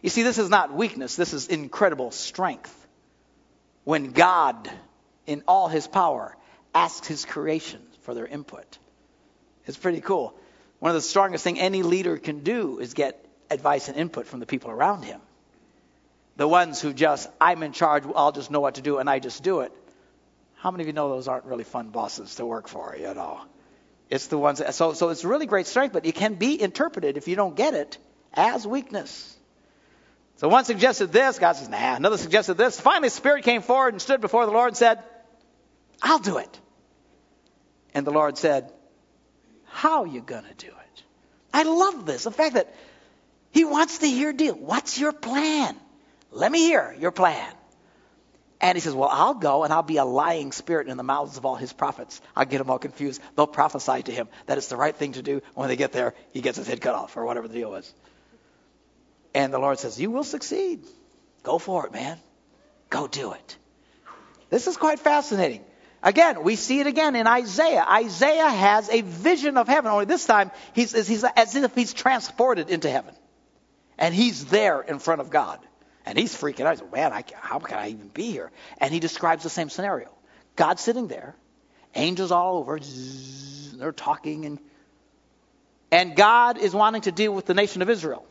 You 0.03 0.11
see, 0.11 0.23
this 0.23 0.39
is 0.39 0.51
not 0.51 0.73
weakness, 0.73 1.17
this 1.17 1.33
is 1.33 1.49
incredible 1.49 2.11
strength. 2.11 2.75
When 3.85 4.13
God, 4.13 4.71
in 5.27 5.43
all 5.47 5.69
his 5.69 5.87
power, 5.87 6.37
asks 6.75 7.07
his 7.07 7.25
creation 7.25 7.81
for 8.03 8.15
their 8.15 8.27
input. 8.27 8.79
It's 9.65 9.77
pretty 9.77 10.01
cool. 10.01 10.35
One 10.79 10.91
of 10.91 10.95
the 10.95 11.01
strongest 11.01 11.45
things 11.45 11.59
any 11.61 11.83
leader 11.83 12.17
can 12.19 12.41
do 12.41 12.79
is 12.79 12.95
get 12.95 13.25
advice 13.51 13.89
and 13.89 13.97
input 13.97 14.27
from 14.27 14.41
the 14.41 14.47
people 14.47 14.71
around 14.71 15.05
him. 15.05 15.21
The 16.37 16.47
ones 16.47 16.81
who 16.81 16.93
just, 16.93 17.31
I'm 17.41 17.63
in 17.63 17.73
charge, 17.73 18.05
I'll 18.15 18.33
just 18.33 18.51
know 18.51 18.61
what 18.61 18.75
to 18.75 18.83
do, 18.83 18.99
and 18.99 19.09
I 19.09 19.21
just 19.21 19.43
do 19.43 19.61
it. 19.61 19.73
How 20.57 20.71
many 20.71 20.83
of 20.83 20.87
you 20.89 20.93
know 20.93 21.09
those 21.09 21.29
aren't 21.29 21.47
really 21.47 21.65
fun 21.65 21.89
bosses 21.89 22.35
to 22.37 22.45
work 22.45 22.69
for, 22.69 22.95
you 22.99 23.15
know? 23.15 23.41
It's 24.11 24.27
the 24.27 24.39
ones, 24.39 24.59
that, 24.59 24.75
so, 24.75 24.93
so 24.93 25.09
it's 25.09 25.25
really 25.25 25.47
great 25.47 25.67
strength, 25.67 25.93
but 25.93 26.05
it 26.05 26.15
can 26.15 26.35
be 26.35 26.61
interpreted, 26.61 27.17
if 27.17 27.27
you 27.27 27.37
don't 27.37 27.57
get 27.57 27.75
it, 27.75 27.99
as 28.35 28.67
weakness. 28.67 29.37
So 30.37 30.49
one 30.49 30.65
suggested 30.65 31.13
this, 31.13 31.39
God 31.39 31.53
says, 31.53 31.69
nah. 31.69 31.97
Another 31.97 32.19
suggested 32.19 32.55
this. 32.55 32.79
Finally, 32.79 33.09
the 33.09 33.15
Spirit 33.15 33.45
came 33.45 33.63
forward 33.63 33.95
and 33.95 34.03
stood 34.03 34.21
before 34.21 34.45
the 34.45 34.53
Lord 34.53 34.69
and 34.69 34.77
said, 34.77 35.03
I'll 36.03 36.19
do 36.19 36.39
it. 36.39 36.61
And 37.95 38.07
the 38.07 38.11
Lord 38.11 38.37
said, 38.37 38.71
How 39.65 40.03
are 40.03 40.07
you 40.07 40.21
going 40.21 40.45
to 40.45 40.55
do 40.55 40.67
it? 40.67 41.03
I 41.55 41.63
love 41.63 42.05
this. 42.05 42.25
The 42.25 42.31
fact 42.31 42.55
that 42.55 42.75
He 43.51 43.65
wants 43.65 43.99
to 43.99 44.07
hear 44.07 44.35
deal. 44.35 44.55
What's 44.55 44.99
your 44.99 45.13
plan? 45.13 45.75
Let 46.31 46.53
me 46.53 46.59
hear 46.59 46.95
your 47.01 47.13
plan. 47.13 47.51
And 48.61 48.77
he 48.77 48.81
says, 48.81 48.95
Well, 48.95 49.09
I'll 49.11 49.35
go 49.35 49.65
and 49.65 49.73
I'll 49.73 49.83
be 49.83 49.97
a 49.97 50.05
lying 50.05 50.53
spirit 50.53 50.89
in 50.89 50.97
the 50.97 51.03
mouths 51.03 51.37
of 51.37 51.45
all 51.47 51.57
his 51.57 51.73
prophets. 51.73 52.21
I'll 52.35 52.47
get 52.47 52.59
them 52.59 52.71
all 52.71 52.79
confused. 52.79 53.21
They'll 53.37 53.47
prophesy 53.47 54.03
to 54.03 54.13
him 54.13 54.29
that 54.47 54.59
it's 54.59 54.69
the 54.69 54.77
right 54.77 54.95
thing 54.95 55.13
to 55.13 55.23
do. 55.23 55.43
When 55.55 55.69
they 55.69 55.77
get 55.77 55.93
there, 55.93 56.15
he 56.33 56.41
gets 56.41 56.57
his 56.57 56.67
head 56.67 56.81
cut 56.81 56.95
off 56.95 57.17
or 57.17 57.25
whatever 57.25 57.49
the 57.49 57.55
deal 57.55 57.75
is. 57.75 57.93
And 59.37 59.53
the 59.53 59.59
Lord 59.59 59.79
says, 59.79 60.01
You 60.01 60.11
will 60.11 60.25
succeed. 60.25 60.81
Go 61.43 61.59
for 61.59 61.87
it, 61.87 61.93
man. 61.93 62.19
Go 62.89 63.07
do 63.07 63.33
it. 63.33 63.57
This 64.49 64.67
is 64.67 64.79
quite 64.79 64.99
fascinating. 64.99 65.63
Again, 66.03 66.43
we 66.43 66.57
see 66.57 66.81
it 66.81 66.87
again 66.87 67.15
in 67.15 67.27
Isaiah. 67.27 67.85
Isaiah 67.87 68.49
has 68.49 68.89
a 68.89 69.03
vision 69.03 69.59
of 69.59 69.69
heaven, 69.69 69.91
only 69.91 70.07
this 70.07 70.25
time 70.25 70.53
he's, 70.73 70.93
he's 71.07 71.23
as 71.23 71.55
if 71.55 71.75
he's 71.75 71.93
transported 71.93 72.71
into 72.71 72.89
heaven. 72.89 73.15
And 73.99 74.15
he's 74.15 74.47
there 74.47 74.81
in 74.81 75.01
front 75.01 75.21
of 75.21 75.29
God. 75.29 75.61
And 76.07 76.17
he's 76.17 76.35
freaking 76.35 76.65
out. 76.65 76.71
He's 76.71 76.81
like, 76.81 76.95
man, 76.95 77.13
I, 77.13 77.23
how 77.35 77.59
can 77.59 77.77
I 77.77 77.91
even 77.91 78.09
be 78.09 78.31
here? 78.31 78.51
And 78.79 78.91
he 78.91 79.01
describes 79.01 79.43
the 79.43 79.51
same 79.51 79.69
scenario. 79.69 80.09
God 80.55 80.81
sitting 80.81 81.09
there, 81.09 81.37
angels 81.95 82.33
all 82.33 82.57
over, 82.57 82.79
zzz, 82.79 83.77
they're 83.77 83.93
talking, 83.93 84.47
and, 84.47 84.59
and 85.93 86.17
God 86.17 86.57
is 86.57 86.73
wanting 86.73 87.03
to 87.03 87.13
deal 87.13 87.35
with 87.35 87.45
the 87.45 87.55
nation 87.55 87.83
of 87.83 87.91
Israel 87.91 88.27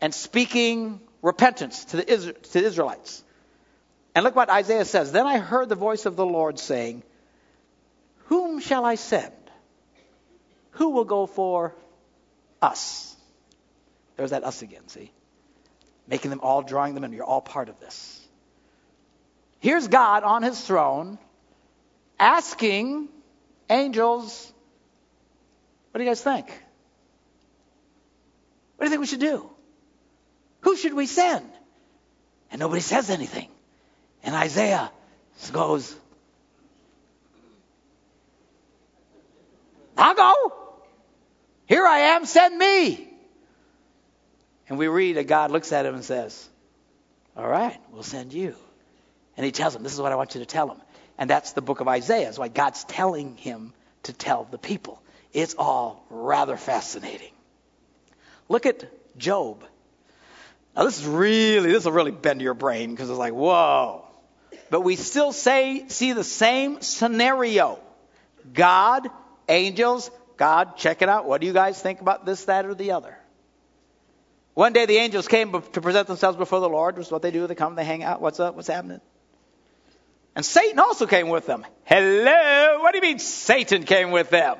and 0.00 0.14
speaking 0.14 1.00
repentance 1.22 1.84
to 1.86 1.96
the, 1.98 2.04
to 2.04 2.52
the 2.52 2.64
Israelites. 2.64 3.22
And 4.14 4.24
look 4.24 4.34
what 4.34 4.50
Isaiah 4.50 4.84
says. 4.84 5.12
Then 5.12 5.26
I 5.26 5.38
heard 5.38 5.68
the 5.68 5.74
voice 5.74 6.06
of 6.06 6.16
the 6.16 6.26
Lord 6.26 6.58
saying, 6.58 7.02
Whom 8.26 8.60
shall 8.60 8.84
I 8.84 8.96
send? 8.96 9.32
Who 10.72 10.90
will 10.90 11.04
go 11.04 11.26
for 11.26 11.74
us? 12.60 13.14
There's 14.16 14.30
that 14.30 14.44
us 14.44 14.62
again, 14.62 14.88
see? 14.88 15.12
Making 16.06 16.30
them 16.30 16.40
all, 16.42 16.62
drawing 16.62 16.94
them 16.94 17.04
in. 17.04 17.12
You're 17.12 17.24
all 17.24 17.40
part 17.40 17.68
of 17.68 17.78
this. 17.80 18.20
Here's 19.60 19.88
God 19.88 20.24
on 20.24 20.42
his 20.42 20.60
throne 20.60 21.18
asking 22.18 23.08
angels, 23.68 24.52
What 25.90 25.98
do 25.98 26.04
you 26.04 26.10
guys 26.10 26.22
think? 26.22 26.46
What 28.76 28.84
do 28.84 28.84
you 28.86 28.90
think 28.90 29.00
we 29.00 29.06
should 29.06 29.20
do? 29.20 29.49
Who 30.70 30.76
should 30.76 30.94
we 30.94 31.06
send? 31.06 31.50
And 32.52 32.60
nobody 32.60 32.80
says 32.80 33.10
anything. 33.10 33.48
And 34.22 34.36
Isaiah 34.36 34.92
goes, 35.50 35.92
I'll 39.98 40.14
go. 40.14 40.52
Here 41.66 41.84
I 41.84 41.98
am, 42.14 42.24
send 42.24 42.56
me. 42.56 43.08
And 44.68 44.78
we 44.78 44.86
read 44.86 45.16
that 45.16 45.26
God 45.26 45.50
looks 45.50 45.72
at 45.72 45.86
him 45.86 45.96
and 45.96 46.04
says, 46.04 46.48
All 47.36 47.48
right, 47.48 47.76
we'll 47.90 48.04
send 48.04 48.32
you. 48.32 48.54
And 49.36 49.44
he 49.44 49.50
tells 49.50 49.74
him, 49.74 49.82
This 49.82 49.94
is 49.94 50.00
what 50.00 50.12
I 50.12 50.14
want 50.14 50.36
you 50.36 50.40
to 50.40 50.46
tell 50.46 50.70
him. 50.70 50.80
And 51.18 51.28
that's 51.28 51.50
the 51.50 51.62
book 51.62 51.80
of 51.80 51.88
Isaiah. 51.88 52.28
It's 52.28 52.38
why 52.38 52.46
God's 52.46 52.84
telling 52.84 53.36
him 53.38 53.72
to 54.04 54.12
tell 54.12 54.46
the 54.48 54.58
people. 54.58 55.02
It's 55.32 55.56
all 55.58 56.06
rather 56.10 56.56
fascinating. 56.56 57.32
Look 58.48 58.66
at 58.66 58.84
Job. 59.18 59.64
Now 60.76 60.84
this 60.84 61.00
is 61.00 61.06
really, 61.06 61.72
this 61.72 61.84
will 61.84 61.92
really 61.92 62.12
bend 62.12 62.40
your 62.40 62.54
brain 62.54 62.90
because 62.90 63.10
it's 63.10 63.18
like, 63.18 63.32
whoa 63.32 64.04
but 64.70 64.82
we 64.82 64.96
still 64.96 65.32
say, 65.32 65.84
see 65.88 66.12
the 66.12 66.24
same 66.24 66.80
scenario. 66.80 67.80
God, 68.54 69.08
angels, 69.48 70.10
God, 70.36 70.76
check 70.76 71.02
it 71.02 71.08
out. 71.08 71.26
What 71.26 71.40
do 71.40 71.46
you 71.48 71.52
guys 71.52 71.82
think 71.82 72.00
about 72.00 72.24
this, 72.24 72.44
that, 72.44 72.64
or 72.64 72.74
the 72.74 72.92
other? 72.92 73.16
One 74.54 74.72
day 74.72 74.86
the 74.86 74.96
angels 74.96 75.28
came 75.28 75.52
to 75.52 75.80
present 75.80 76.06
themselves 76.06 76.38
before 76.38 76.60
the 76.60 76.68
Lord. 76.68 76.96
Which 76.96 77.06
is 77.06 77.12
what 77.12 77.22
they 77.22 77.30
do. 77.30 77.46
They 77.46 77.54
come, 77.54 77.74
they 77.74 77.84
hang 77.84 78.02
out. 78.02 78.20
What's 78.20 78.40
up? 78.40 78.54
What's 78.54 78.68
happening? 78.68 79.00
And 80.36 80.44
Satan 80.44 80.78
also 80.78 81.06
came 81.06 81.28
with 81.28 81.46
them. 81.46 81.66
Hello? 81.84 82.78
What 82.80 82.92
do 82.92 82.98
you 82.98 83.02
mean 83.02 83.18
Satan 83.18 83.84
came 83.84 84.12
with 84.12 84.30
them? 84.30 84.56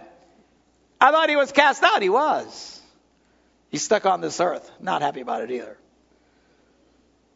I 1.01 1.13
thought 1.13 1.29
he 1.29 1.37
was 1.37 1.53
cast 1.53 1.83
out. 1.83 2.03
He 2.03 2.09
was. 2.09 2.83
He's 3.71 3.83
stuck 3.83 4.07
on 4.07 4.21
this 4.21 4.41
earth. 4.41 4.69
Not 4.81 5.03
happy 5.03 5.21
about 5.21 5.43
it 5.43 5.51
either. 5.53 5.77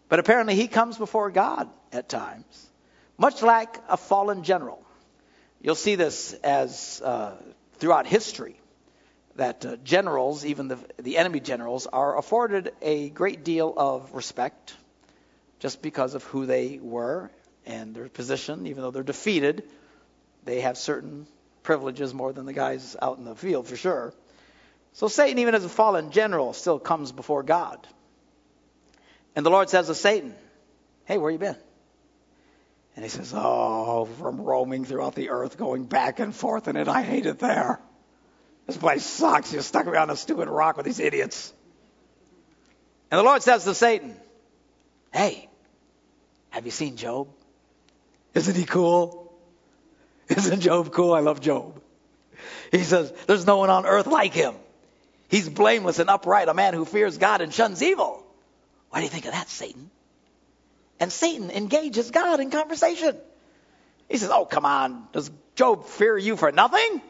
But 0.09 0.19
apparently 0.19 0.55
he 0.55 0.69
comes 0.69 0.99
before 0.99 1.31
God 1.31 1.69
at 1.93 2.09
times, 2.09 2.71
much 3.19 3.43
like 3.43 3.77
a 3.89 3.97
fallen 3.97 4.45
general. 4.45 4.85
You'll 5.61 5.75
see 5.75 5.95
this 5.95 6.35
as 6.45 7.01
uh, 7.05 7.33
throughout 7.79 8.07
history 8.07 8.61
that 9.37 9.65
uh, 9.65 9.77
generals, 9.77 10.45
even 10.45 10.69
the, 10.69 10.79
the 10.99 11.17
enemy 11.19 11.41
generals, 11.41 11.87
are 11.87 12.19
afforded 12.19 12.73
a 12.83 13.11
great 13.11 13.45
deal 13.45 13.73
of 13.77 14.13
respect 14.15 14.75
just 15.59 15.83
because 15.83 16.15
of 16.15 16.23
who 16.25 16.47
they 16.47 16.79
were 16.81 17.31
and 17.67 17.95
their 17.95 18.09
position. 18.09 18.67
Even 18.67 18.83
though 18.83 18.91
they're 18.91 19.03
defeated, 19.03 19.65
they 20.45 20.61
have 20.61 20.77
certain 20.77 21.27
privileges 21.63 22.13
more 22.13 22.33
than 22.33 22.47
the 22.47 22.53
guys 22.53 22.97
out 23.01 23.19
in 23.19 23.25
the 23.25 23.35
field 23.35 23.67
for 23.67 23.77
sure. 23.77 24.13
So 24.93 25.09
Satan, 25.09 25.39
even 25.39 25.55
as 25.55 25.65
a 25.65 25.69
fallen 25.69 26.11
general, 26.13 26.53
still 26.53 26.79
comes 26.79 27.11
before 27.11 27.43
God. 27.43 27.89
And 29.37 29.45
the 29.45 29.51
Lord 29.51 29.69
says 29.69 29.87
to 29.87 29.95
Satan, 29.95 30.35
Hey, 31.05 31.19
where 31.19 31.31
you 31.31 31.39
been? 31.39 31.57
And 32.97 33.05
he 33.05 33.09
says, 33.09 33.33
Oh, 33.37 34.05
from 34.19 34.41
roaming 34.41 34.85
throughout 34.85 35.15
the 35.15 35.31
earth, 35.31 35.59
going 35.59 35.85
back 35.85 36.21
and 36.21 36.35
forth 36.35 36.69
in 36.69 36.77
it, 36.77 36.89
I 36.89 37.03
hate 37.03 37.27
it 37.27 37.39
there. 37.39 37.81
This 38.67 38.77
place 38.77 39.05
sucks. 39.05 39.53
You 39.53 39.61
stuck 39.61 39.87
me 39.87 39.97
on 39.97 40.11
a 40.11 40.17
stupid 40.17 40.49
rock 40.49 40.77
with 40.77 40.87
these 40.87 41.01
idiots. 41.01 41.53
And 43.11 43.19
the 43.19 43.23
Lord 43.23 43.43
says 43.43 43.65
to 43.65 43.75
Satan, 43.75 44.17
Hey, 45.13 45.49
have 46.51 46.65
you 46.65 46.71
seen 46.71 46.97
Job? 46.97 47.29
Isn't 48.33 48.57
he 48.57 48.65
cool? 48.65 49.33
Isn't 50.29 50.61
Job 50.61 50.93
cool? 50.93 51.13
I 51.13 51.21
love 51.21 51.41
Job. 51.41 51.81
He 52.71 52.79
says, 52.79 53.13
There's 53.27 53.47
no 53.47 53.59
one 53.59 53.71
on 53.71 53.87
earth 53.87 54.07
like 54.07 54.33
him. 54.33 54.55
He's 55.29 55.49
blameless 55.49 55.99
and 55.99 56.09
upright, 56.09 56.49
a 56.49 56.55
man 56.55 56.75
who 56.75 56.85
fears 56.85 57.19
God 57.19 57.41
and 57.41 57.53
shuns 57.53 57.83
evil. 57.83 58.24
What 58.95 59.01
do 59.01 59.07
you 59.07 59.11
think 59.11 59.25
of 59.25 59.33
that, 59.33 59.49
Satan? 59.49 59.91
And 61.01 61.11
Satan 61.11 61.51
engages 61.51 62.13
God 62.13 62.39
in 62.39 62.53
conversation. 62.53 63.17
He 64.09 64.19
says, 64.19 64.31
Oh, 64.31 64.45
come 64.45 64.65
on. 64.65 65.09
Does 65.11 65.33
Job 65.57 65.87
fear 65.87 66.17
you 66.17 66.37
for 66.37 66.53
nothing? 66.53 67.03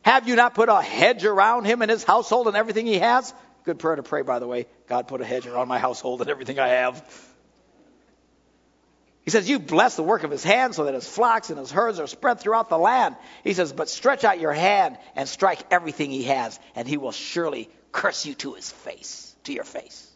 Have 0.00 0.26
you 0.26 0.34
not 0.34 0.54
put 0.54 0.70
a 0.70 0.80
hedge 0.80 1.26
around 1.26 1.66
him 1.66 1.82
and 1.82 1.90
his 1.90 2.04
household 2.04 2.46
and 2.46 2.56
everything 2.56 2.86
he 2.86 3.00
has? 3.00 3.34
Good 3.64 3.80
prayer 3.80 3.96
to 3.96 4.02
pray, 4.02 4.22
by 4.22 4.38
the 4.38 4.46
way. 4.46 4.64
God 4.86 5.06
put 5.06 5.20
a 5.20 5.26
hedge 5.26 5.46
around 5.46 5.68
my 5.68 5.78
household 5.78 6.22
and 6.22 6.30
everything 6.30 6.58
I 6.58 6.68
have. 6.68 7.06
He 9.26 9.30
says, 9.30 9.46
You 9.46 9.58
bless 9.58 9.96
the 9.96 10.02
work 10.02 10.24
of 10.24 10.30
his 10.30 10.42
hands 10.42 10.76
so 10.76 10.84
that 10.84 10.94
his 10.94 11.06
flocks 11.06 11.50
and 11.50 11.58
his 11.58 11.70
herds 11.70 12.00
are 12.00 12.06
spread 12.06 12.40
throughout 12.40 12.70
the 12.70 12.78
land. 12.78 13.14
He 13.42 13.52
says, 13.52 13.74
But 13.74 13.90
stretch 13.90 14.24
out 14.24 14.40
your 14.40 14.54
hand 14.54 14.96
and 15.14 15.28
strike 15.28 15.60
everything 15.70 16.10
he 16.10 16.22
has, 16.22 16.58
and 16.74 16.88
he 16.88 16.96
will 16.96 17.12
surely 17.12 17.68
curse 17.92 18.24
you 18.24 18.32
to 18.36 18.54
his 18.54 18.70
face, 18.70 19.36
to 19.44 19.52
your 19.52 19.64
face. 19.64 20.10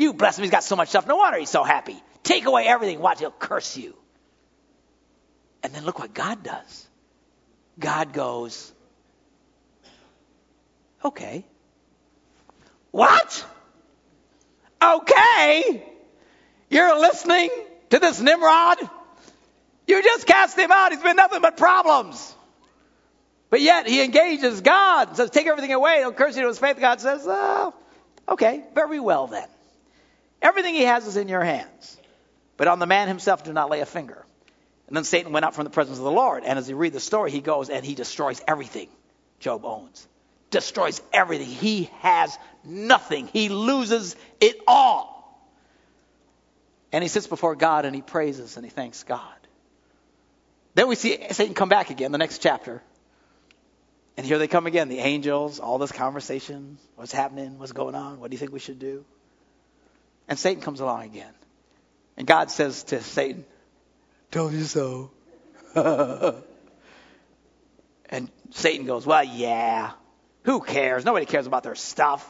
You 0.00 0.14
bless 0.14 0.38
him. 0.38 0.44
He's 0.44 0.50
got 0.50 0.64
so 0.64 0.76
much 0.76 0.88
stuff. 0.88 1.06
No 1.06 1.16
wonder 1.16 1.38
he's 1.38 1.50
so 1.50 1.62
happy. 1.62 2.02
Take 2.22 2.46
away 2.46 2.66
everything. 2.66 3.00
Watch, 3.00 3.18
he'll 3.18 3.30
curse 3.30 3.76
you. 3.76 3.94
And 5.62 5.74
then 5.74 5.84
look 5.84 5.98
what 5.98 6.14
God 6.14 6.42
does. 6.42 6.88
God 7.78 8.14
goes, 8.14 8.72
okay. 11.04 11.44
What? 12.92 13.44
Okay. 14.82 15.84
You're 16.70 16.98
listening 16.98 17.50
to 17.90 17.98
this 17.98 18.22
Nimrod? 18.22 18.78
You 19.86 20.02
just 20.02 20.26
cast 20.26 20.58
him 20.58 20.72
out. 20.72 20.92
He's 20.92 21.02
been 21.02 21.16
nothing 21.16 21.42
but 21.42 21.58
problems. 21.58 22.34
But 23.50 23.60
yet 23.60 23.86
he 23.86 24.02
engages 24.02 24.62
God 24.62 25.08
and 25.08 25.16
says, 25.18 25.28
Take 25.28 25.46
everything 25.46 25.74
away. 25.74 25.98
He'll 25.98 26.12
curse 26.12 26.36
you 26.36 26.42
to 26.42 26.48
his 26.48 26.58
faith. 26.58 26.80
God 26.80 27.02
says, 27.02 27.26
oh, 27.26 27.74
Okay, 28.26 28.64
very 28.74 28.98
well 28.98 29.26
then. 29.26 29.46
Everything 30.42 30.74
he 30.74 30.82
has 30.82 31.06
is 31.06 31.16
in 31.16 31.28
your 31.28 31.44
hands. 31.44 31.96
But 32.56 32.68
on 32.68 32.78
the 32.78 32.86
man 32.86 33.08
himself, 33.08 33.44
do 33.44 33.52
not 33.52 33.70
lay 33.70 33.80
a 33.80 33.86
finger. 33.86 34.24
And 34.86 34.96
then 34.96 35.04
Satan 35.04 35.32
went 35.32 35.44
out 35.44 35.54
from 35.54 35.64
the 35.64 35.70
presence 35.70 35.98
of 35.98 36.04
the 36.04 36.10
Lord. 36.10 36.42
And 36.44 36.58
as 36.58 36.68
you 36.68 36.76
read 36.76 36.92
the 36.92 37.00
story, 37.00 37.30
he 37.30 37.40
goes 37.40 37.70
and 37.70 37.84
he 37.84 37.94
destroys 37.94 38.42
everything 38.46 38.88
Job 39.40 39.64
owns. 39.64 40.06
Destroys 40.50 41.00
everything. 41.12 41.46
He 41.46 41.90
has 42.00 42.36
nothing. 42.64 43.28
He 43.28 43.48
loses 43.48 44.16
it 44.40 44.60
all. 44.66 45.16
And 46.92 47.02
he 47.02 47.08
sits 47.08 47.26
before 47.26 47.54
God 47.56 47.84
and 47.84 47.94
he 47.94 48.02
praises 48.02 48.56
and 48.56 48.64
he 48.64 48.70
thanks 48.70 49.02
God. 49.04 49.22
Then 50.74 50.88
we 50.88 50.94
see 50.94 51.18
Satan 51.30 51.54
come 51.54 51.68
back 51.68 51.90
again, 51.90 52.12
the 52.12 52.18
next 52.18 52.38
chapter. 52.38 52.82
And 54.16 54.26
here 54.26 54.38
they 54.38 54.48
come 54.48 54.66
again, 54.66 54.88
the 54.88 54.98
angels, 54.98 55.60
all 55.60 55.78
this 55.78 55.92
conversation. 55.92 56.78
What's 56.96 57.12
happening? 57.12 57.58
What's 57.58 57.72
going 57.72 57.94
on? 57.94 58.20
What 58.20 58.30
do 58.30 58.34
you 58.34 58.38
think 58.38 58.52
we 58.52 58.58
should 58.58 58.78
do? 58.78 59.04
And 60.28 60.38
Satan 60.38 60.62
comes 60.62 60.80
along 60.80 61.04
again. 61.04 61.32
And 62.16 62.26
God 62.26 62.50
says 62.50 62.84
to 62.84 63.02
Satan, 63.02 63.44
Told 64.30 64.52
you 64.52 64.64
so. 64.64 65.10
and 68.10 68.30
Satan 68.50 68.86
goes, 68.86 69.06
Well, 69.06 69.24
yeah. 69.24 69.92
Who 70.44 70.60
cares? 70.60 71.04
Nobody 71.04 71.26
cares 71.26 71.46
about 71.46 71.62
their 71.62 71.74
stuff. 71.74 72.28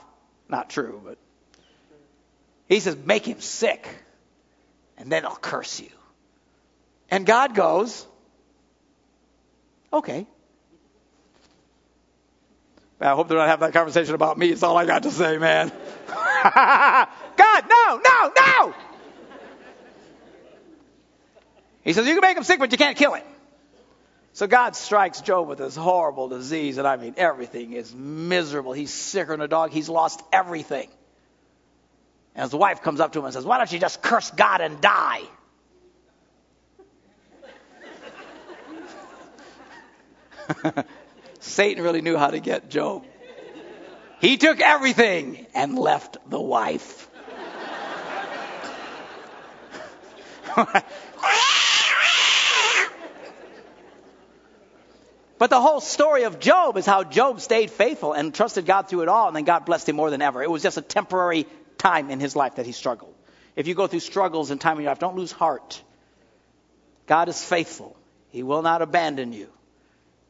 Not 0.49 0.71
true, 0.71 1.01
but 1.05 1.19
he 2.69 2.81
says, 2.81 2.97
Make 2.97 3.27
him 3.27 3.41
sick, 3.41 3.87
and 4.97 5.11
then 5.11 5.25
I'll 5.25 5.37
curse 5.37 5.81
you. 5.81 5.91
And 7.11 7.27
God 7.27 7.55
goes, 7.55 8.07
Okay. 9.93 10.27
I 13.01 13.15
hope 13.15 13.29
they're 13.29 13.39
not 13.39 13.49
having 13.49 13.67
that 13.67 13.73
conversation 13.73 14.15
about 14.15 14.37
me. 14.37 14.51
It's 14.51 14.63
all 14.63 14.77
I 14.77 14.85
got 14.85 15.05
to 15.05 15.11
say, 15.11 15.39
man. 15.39 15.73
God, 16.07 17.09
no, 17.69 17.80
no, 17.97 18.33
no! 18.37 18.67
No. 18.67 18.75
He 21.83 21.93
says, 21.93 22.07
You 22.07 22.15
can 22.15 22.21
make 22.21 22.37
him 22.37 22.45
sick, 22.45 22.59
but 22.59 22.71
you 22.73 22.79
can't 22.79 22.97
kill 22.97 23.15
him. 23.15 23.25
So 24.33 24.47
God 24.47 24.77
strikes 24.77 25.21
Job 25.23 25.49
with 25.49 25.59
this 25.59 25.75
horrible 25.77 26.29
disease, 26.29 26.79
and 26.79 26.87
I 26.87 26.97
mean, 26.97 27.15
everything 27.17 27.73
is 27.73 27.95
miserable. 27.95 28.73
He's 28.73 28.93
sicker 28.93 29.33
than 29.33 29.41
a 29.41 29.49
dog. 29.49 29.71
He's 29.71 29.89
lost 29.89 30.23
everything. 30.33 30.89
And 32.35 32.45
his 32.45 32.55
wife 32.55 32.83
comes 32.83 33.01
up 33.01 33.13
to 33.13 33.19
him 33.19 33.25
and 33.25 33.35
says, 33.35 33.45
Why 33.45 33.59
don't 33.59 33.73
you 33.73 33.79
just 33.79 34.03
curse 34.03 34.31
God 34.31 34.61
and 34.61 34.81
die? 34.81 35.23
Satan 41.41 41.83
really 41.83 42.03
knew 42.03 42.17
how 42.17 42.29
to 42.29 42.41
get 42.41 42.71
Job. 42.71 43.05
He 44.21 44.37
took 44.37 44.61
everything 44.61 45.47
and 45.55 45.79
left 45.79 46.19
the 46.29 46.41
wife. 46.41 47.10
But 55.41 55.49
the 55.49 55.59
whole 55.59 55.81
story 55.81 56.25
of 56.25 56.39
Job 56.39 56.77
is 56.77 56.85
how 56.85 57.03
Job 57.03 57.41
stayed 57.41 57.71
faithful 57.71 58.13
and 58.13 58.35
trusted 58.35 58.67
God 58.67 58.91
through 58.91 59.01
it 59.01 59.09
all, 59.09 59.27
and 59.27 59.35
then 59.35 59.45
God 59.45 59.65
blessed 59.65 59.89
him 59.89 59.97
more 59.97 60.11
than 60.11 60.21
ever. 60.21 60.43
It 60.43 60.51
was 60.51 60.63
just 60.63 60.77
a 60.77 60.83
temporary 60.83 61.47
time 61.79 62.11
in 62.11 62.21
his 62.21 62.37
life 62.37 62.57
that 62.57 62.67
he 62.67 62.73
struggled. 62.73 63.15
If 63.57 63.67
you 63.67 63.75
go 63.75 63.87
through 63.87 64.01
struggles 64.01 64.51
and 64.51 64.61
time 64.61 64.77
in 64.77 64.83
your 64.83 64.91
life, 64.91 64.99
don't 64.99 65.17
lose 65.17 65.33
heart. 65.33 65.83
God 67.07 67.31
is 67.31 67.43
faithful. 67.43 67.97
He 68.29 68.43
will 68.43 68.61
not 68.61 68.83
abandon 68.83 69.33
you. 69.33 69.49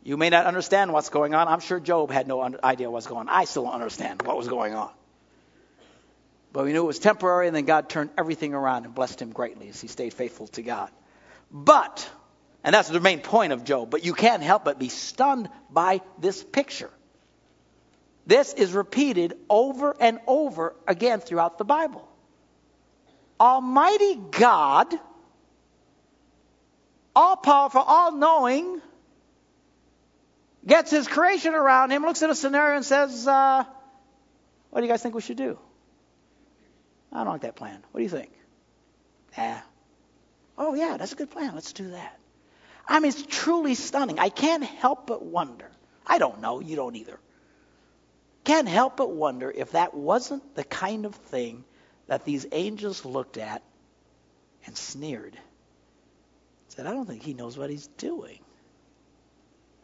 You 0.05 0.17
may 0.17 0.31
not 0.31 0.47
understand 0.47 0.93
what's 0.93 1.09
going 1.09 1.35
on. 1.35 1.49
I'm 1.49 1.59
sure 1.59 1.81
Job 1.81 2.13
had 2.13 2.29
no 2.29 2.41
idea 2.63 2.89
what's 2.89 3.09
going 3.09 3.23
on. 3.23 3.29
I 3.29 3.47
still 3.47 3.65
don't 3.65 3.75
understand 3.75 4.23
what 4.23 4.37
was 4.37 4.47
going 4.47 4.75
on. 4.75 4.93
But 6.53 6.65
we 6.65 6.73
knew 6.73 6.83
it 6.83 6.87
was 6.87 6.99
temporary, 6.99 7.47
and 7.47 7.55
then 7.55 7.65
God 7.65 7.89
turned 7.89 8.11
everything 8.19 8.55
around 8.55 8.85
and 8.85 8.95
blessed 8.95 9.23
him 9.23 9.31
greatly 9.31 9.69
as 9.69 9.81
he 9.81 9.89
stayed 9.89 10.15
faithful 10.15 10.49
to 10.49 10.63
God. 10.63 10.91
But 11.51 12.09
and 12.63 12.75
that's 12.75 12.89
the 12.89 13.01
main 13.01 13.21
point 13.21 13.53
of 13.53 13.65
Job. 13.65 13.91
But 13.91 14.05
you 14.05 14.15
can't 14.15 14.43
help 14.43 14.65
but 14.65 14.79
be 14.79 14.89
stunned 14.89 15.49
by 15.71 16.03
this 16.19 16.43
picture. 16.43 16.91
This 18.27 18.53
is 18.53 18.73
repeated 18.73 19.35
over 19.49 19.97
and 19.99 20.21
over 20.27 20.75
again 20.87 21.21
throughout 21.21 21.59
the 21.59 21.65
Bible. 21.65 22.07
Almighty 23.41 24.17
God, 24.31 24.95
all 27.17 27.37
powerful, 27.37 27.81
all 27.81 28.13
knowing, 28.13 28.83
gets 30.67 30.91
his 30.91 31.09
creation 31.09 31.55
around 31.55 31.91
him, 31.91 32.03
looks 32.03 32.23
at 32.23 32.29
a 32.29 32.35
scenario, 32.35 32.77
and 32.77 32.85
says, 32.85 33.27
uh, 33.27 33.65
What 34.69 34.81
do 34.81 34.87
you 34.87 34.93
guys 34.93 35.03
think 35.03 35.15
we 35.15 35.23
should 35.23 35.39
do? 35.39 35.59
I 37.13 37.25
don't 37.25 37.33
like 37.33 37.43
that 37.43 37.57
plan. 37.57 37.83
What 37.91 37.99
do 37.99 38.03
you 38.03 38.09
think? 38.09 38.31
Yeah. 39.37 39.61
Oh, 40.57 40.75
yeah, 40.75 40.97
that's 40.97 41.13
a 41.13 41.17
good 41.17 41.31
plan. 41.31 41.55
Let's 41.55 41.73
do 41.73 41.91
that. 41.91 42.19
I 42.87 43.01
mean, 43.01 43.11
it's 43.11 43.23
truly 43.23 43.75
stunning. 43.75 44.19
I 44.19 44.29
can't 44.29 44.65
help 44.65 45.07
but 45.07 45.23
wonder. 45.23 45.71
I 46.07 46.19
don't 46.19 46.41
know, 46.41 46.61
you 46.61 46.77
don't 46.77 46.97
either. 46.97 47.19
Can't 48.45 48.69
help 48.69 48.97
but 48.97 49.11
wonder 49.11 49.51
if 49.51 49.73
that 49.73 49.95
wasn't 49.95 50.55
the 50.55 50.65
kind 50.65 51.07
of 51.07 51.15
thing 51.15 51.65
that 52.07 52.25
these 52.25 52.47
angels 52.51 53.05
looked 53.05 53.39
at 53.39 53.63
and 54.67 54.77
sneered. 54.77 55.39
Said, 56.69 56.87
I 56.87 56.93
don't 56.93 57.07
think 57.07 57.23
he 57.23 57.35
knows 57.35 57.57
what 57.57 57.71
he's 57.71 57.87
doing. 57.87 58.41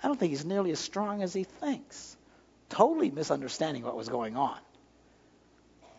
I 0.03 0.09
don't 0.09 0.19
think 0.19 0.31
he's 0.31 0.45
nearly 0.45 0.73
as 0.73 0.81
strong 0.81 1.23
as 1.23 1.33
he 1.33 1.45
thinks. 1.45 2.17
Totally 2.69 3.11
misunderstanding 3.11 3.83
what 3.83 3.97
was 3.97 4.09
going 4.09 4.37
on. 4.37 4.59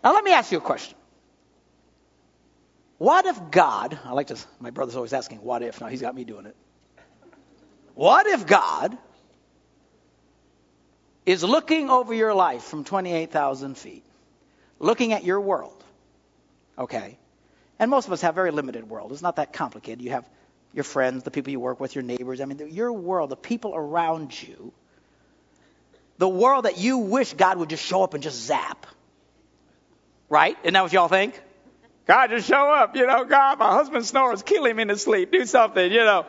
Now, 0.03 0.13
let 0.13 0.23
me 0.23 0.33
ask 0.33 0.51
you 0.51 0.57
a 0.57 0.61
question. 0.61 0.97
What 2.97 3.25
if 3.25 3.51
God, 3.51 3.97
I 4.05 4.13
like 4.13 4.27
to, 4.27 4.37
my 4.59 4.71
brother's 4.71 4.95
always 4.95 5.13
asking, 5.13 5.39
what 5.39 5.61
if? 5.61 5.79
Now 5.81 5.87
he's 5.87 6.01
got 6.01 6.15
me 6.15 6.23
doing 6.23 6.45
it. 6.47 6.55
What 7.93 8.25
if 8.27 8.45
God 8.45 8.97
is 11.25 11.43
looking 11.43 11.89
over 11.89 12.13
your 12.13 12.33
life 12.33 12.63
from 12.63 12.83
28,000 12.83 13.77
feet, 13.77 14.03
looking 14.79 15.13
at 15.13 15.23
your 15.23 15.39
world? 15.41 15.83
Okay. 16.77 17.17
And 17.79 17.91
most 17.91 18.07
of 18.07 18.13
us 18.13 18.21
have 18.21 18.33
very 18.33 18.51
limited 18.51 18.89
world. 18.89 19.11
It's 19.11 19.21
not 19.21 19.35
that 19.35 19.53
complicated. 19.53 20.01
You 20.01 20.11
have 20.11 20.27
your 20.73 20.83
friends, 20.83 21.23
the 21.23 21.31
people 21.31 21.51
you 21.51 21.59
work 21.59 21.79
with, 21.79 21.95
your 21.95 22.03
neighbors. 22.03 22.41
I 22.41 22.45
mean, 22.45 22.59
your 22.71 22.93
world, 22.93 23.29
the 23.29 23.35
people 23.35 23.75
around 23.75 24.41
you, 24.41 24.73
the 26.17 26.29
world 26.29 26.65
that 26.65 26.79
you 26.79 26.97
wish 26.97 27.33
God 27.33 27.59
would 27.59 27.69
just 27.69 27.83
show 27.83 28.03
up 28.03 28.15
and 28.15 28.23
just 28.23 28.41
zap. 28.45 28.87
Right? 30.29 30.57
Isn't 30.63 30.73
that 30.73 30.83
what 30.83 30.93
y'all 30.93 31.07
think? 31.07 31.39
God, 32.07 32.29
just 32.29 32.47
show 32.47 32.73
up. 32.73 32.95
You 32.95 33.05
know, 33.05 33.25
God, 33.25 33.59
my 33.59 33.71
husband 33.71 34.05
snores. 34.05 34.41
Kill 34.41 34.65
him 34.65 34.79
in 34.79 34.89
his 34.89 35.01
sleep. 35.01 35.31
Do 35.31 35.45
something, 35.45 35.91
you 35.91 35.99
know. 35.99 36.25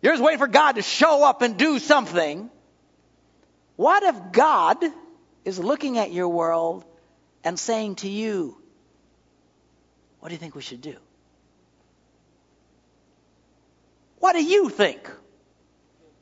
You're 0.00 0.14
just 0.14 0.24
waiting 0.24 0.38
for 0.38 0.46
God 0.46 0.72
to 0.72 0.82
show 0.82 1.24
up 1.24 1.42
and 1.42 1.56
do 1.56 1.78
something. 1.78 2.50
What 3.76 4.02
if 4.02 4.32
God 4.32 4.82
is 5.44 5.58
looking 5.58 5.98
at 5.98 6.10
your 6.10 6.28
world 6.28 6.84
and 7.44 7.58
saying 7.58 7.96
to 7.96 8.08
you, 8.08 8.56
What 10.20 10.30
do 10.30 10.34
you 10.34 10.38
think 10.38 10.54
we 10.54 10.62
should 10.62 10.80
do? 10.80 10.96
What 14.18 14.32
do 14.32 14.42
you 14.42 14.70
think 14.70 15.10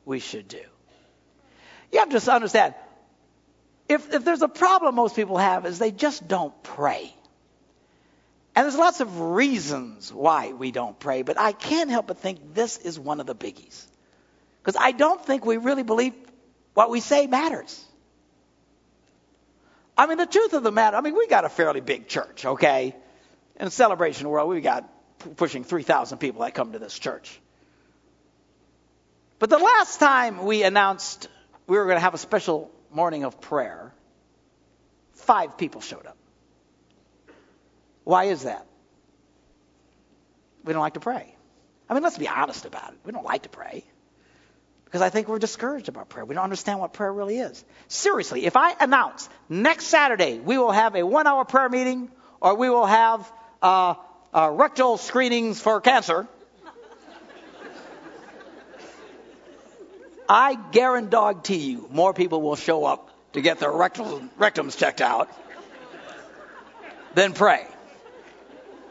we 0.05 0.19
should 0.19 0.49
do? 0.49 0.61
You 1.93 2.01
have 2.01 2.11
to 2.11 2.33
understand 2.33 2.75
if, 3.89 4.13
if 4.13 4.25
there's 4.25 4.43
a 4.43 4.49
problem 4.49 4.97
most 4.97 5.15
people 5.15 5.39
have 5.39 5.67
is 5.67 5.79
they 5.79 5.93
just 5.93 6.27
don't 6.27 6.61
pray. 6.63 7.15
And 8.55 8.65
there's 8.65 8.77
lots 8.77 9.01
of 9.01 9.21
reasons 9.21 10.13
why 10.13 10.53
we 10.53 10.71
don't 10.71 10.99
pray, 10.99 11.23
but 11.23 11.39
I 11.39 11.53
can't 11.53 11.91
help 11.91 12.07
but 12.07 12.19
think 12.19 12.55
this 12.55 12.79
is 12.79 12.99
one 12.99 13.21
of 13.21 13.27
the 13.27 13.35
biggies. 13.35 13.85
Because 14.63 14.81
I 14.81 14.93
don't 14.93 15.25
think 15.25 15.45
we 15.45 15.57
really 15.57 15.83
believe 15.83 16.15
what 16.73 16.89
we 16.89 17.01
say 17.01 17.27
matters. 17.27 17.85
I 19.97 20.07
mean, 20.07 20.19
the 20.19 20.27
truth 20.27 20.53
of 20.53 20.63
the 20.63 20.73
matter, 20.73 20.97
I 20.97 21.01
mean, 21.01 21.15
we 21.17 21.27
got 21.27 21.45
a 21.45 21.49
fairly 21.49 21.81
big 21.81 22.09
church, 22.09 22.45
okay? 22.45 22.95
In 23.57 23.65
the 23.65 23.71
celebration 23.71 24.29
world, 24.29 24.49
we 24.49 24.61
got 24.61 24.89
pushing 25.37 25.65
3,000 25.65 26.19
people 26.19 26.43
that 26.43 26.55
come 26.55 26.73
to 26.73 26.79
this 26.79 26.99
church. 26.99 27.41
But 29.39 29.51
the 29.51 29.59
last 29.59 29.99
time 29.99 30.45
we 30.45 30.63
announced 30.63 31.29
we 31.67 31.77
were 31.77 31.85
going 31.85 31.97
to 31.97 32.01
have 32.01 32.15
a 32.15 32.19
special 32.19 32.71
morning 32.91 33.25
of 33.25 33.41
prayer, 33.41 33.93
five 35.13 35.59
people 35.59 35.81
showed 35.81 36.07
up. 36.07 36.17
Why 38.05 38.25
is 38.25 38.43
that? 38.43 38.67
We 40.65 40.73
don't 40.73 40.83
like 40.83 40.95
to 40.95 41.01
pray. 41.01 41.35
I 41.89 41.95
mean, 41.95 42.03
let's 42.03 42.19
be 42.19 42.29
honest 42.29 42.65
about 42.65 42.93
it. 42.93 42.99
We 43.05 43.13
don't 43.13 43.25
like 43.25 43.43
to 43.43 43.49
pray. 43.49 43.85
Because 44.85 45.03
I 45.03 45.11
think 45.11 45.29
we're 45.29 45.39
discouraged 45.39 45.89
about 45.89 46.09
prayer. 46.09 46.25
We 46.25 46.35
don't 46.35 46.45
understand 46.45 46.79
what 46.79 46.93
prayer 46.93 47.13
really 47.13 47.39
is. 47.39 47.65
Seriously, 47.89 48.47
if 48.47 48.57
I 48.57 48.75
announce 48.79 49.29
next 49.49 49.87
Saturday 49.87 50.39
we 50.39 50.57
will 50.57 50.71
have 50.71 50.95
a 50.95 51.03
one 51.03 51.27
hour 51.27 51.45
prayer 51.45 51.69
meeting 51.69 52.11
or 52.41 52.55
we 52.55 52.71
will 52.71 52.87
have 52.87 53.31
uh, 53.61 53.95
uh, 54.33 54.51
rectal 54.53 54.97
screenings 54.97 55.61
for 55.61 55.81
cancer, 55.81 56.29
I 60.29 60.55
guarantee 60.73 61.73
you 61.73 61.89
more 61.91 62.15
people 62.15 62.41
will 62.41 62.57
show 62.57 62.85
up 62.85 63.11
to 63.33 63.41
get 63.41 63.59
their 63.59 63.73
rectal, 63.73 64.23
rectums 64.39 64.79
checked 64.79 65.01
out 65.01 65.29
than 67.15 67.33
pray 67.33 67.67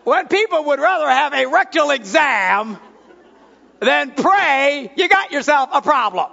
when 0.03 0.27
people 0.27 0.65
would 0.65 0.79
rather 0.79 1.09
have 1.09 1.33
a 1.33 1.45
rectal 1.45 1.91
exam 1.91 2.77
than 3.79 4.11
pray, 4.11 4.91
you 4.95 5.07
got 5.07 5.31
yourself 5.31 5.69
a 5.73 5.81
problem. 5.81 6.31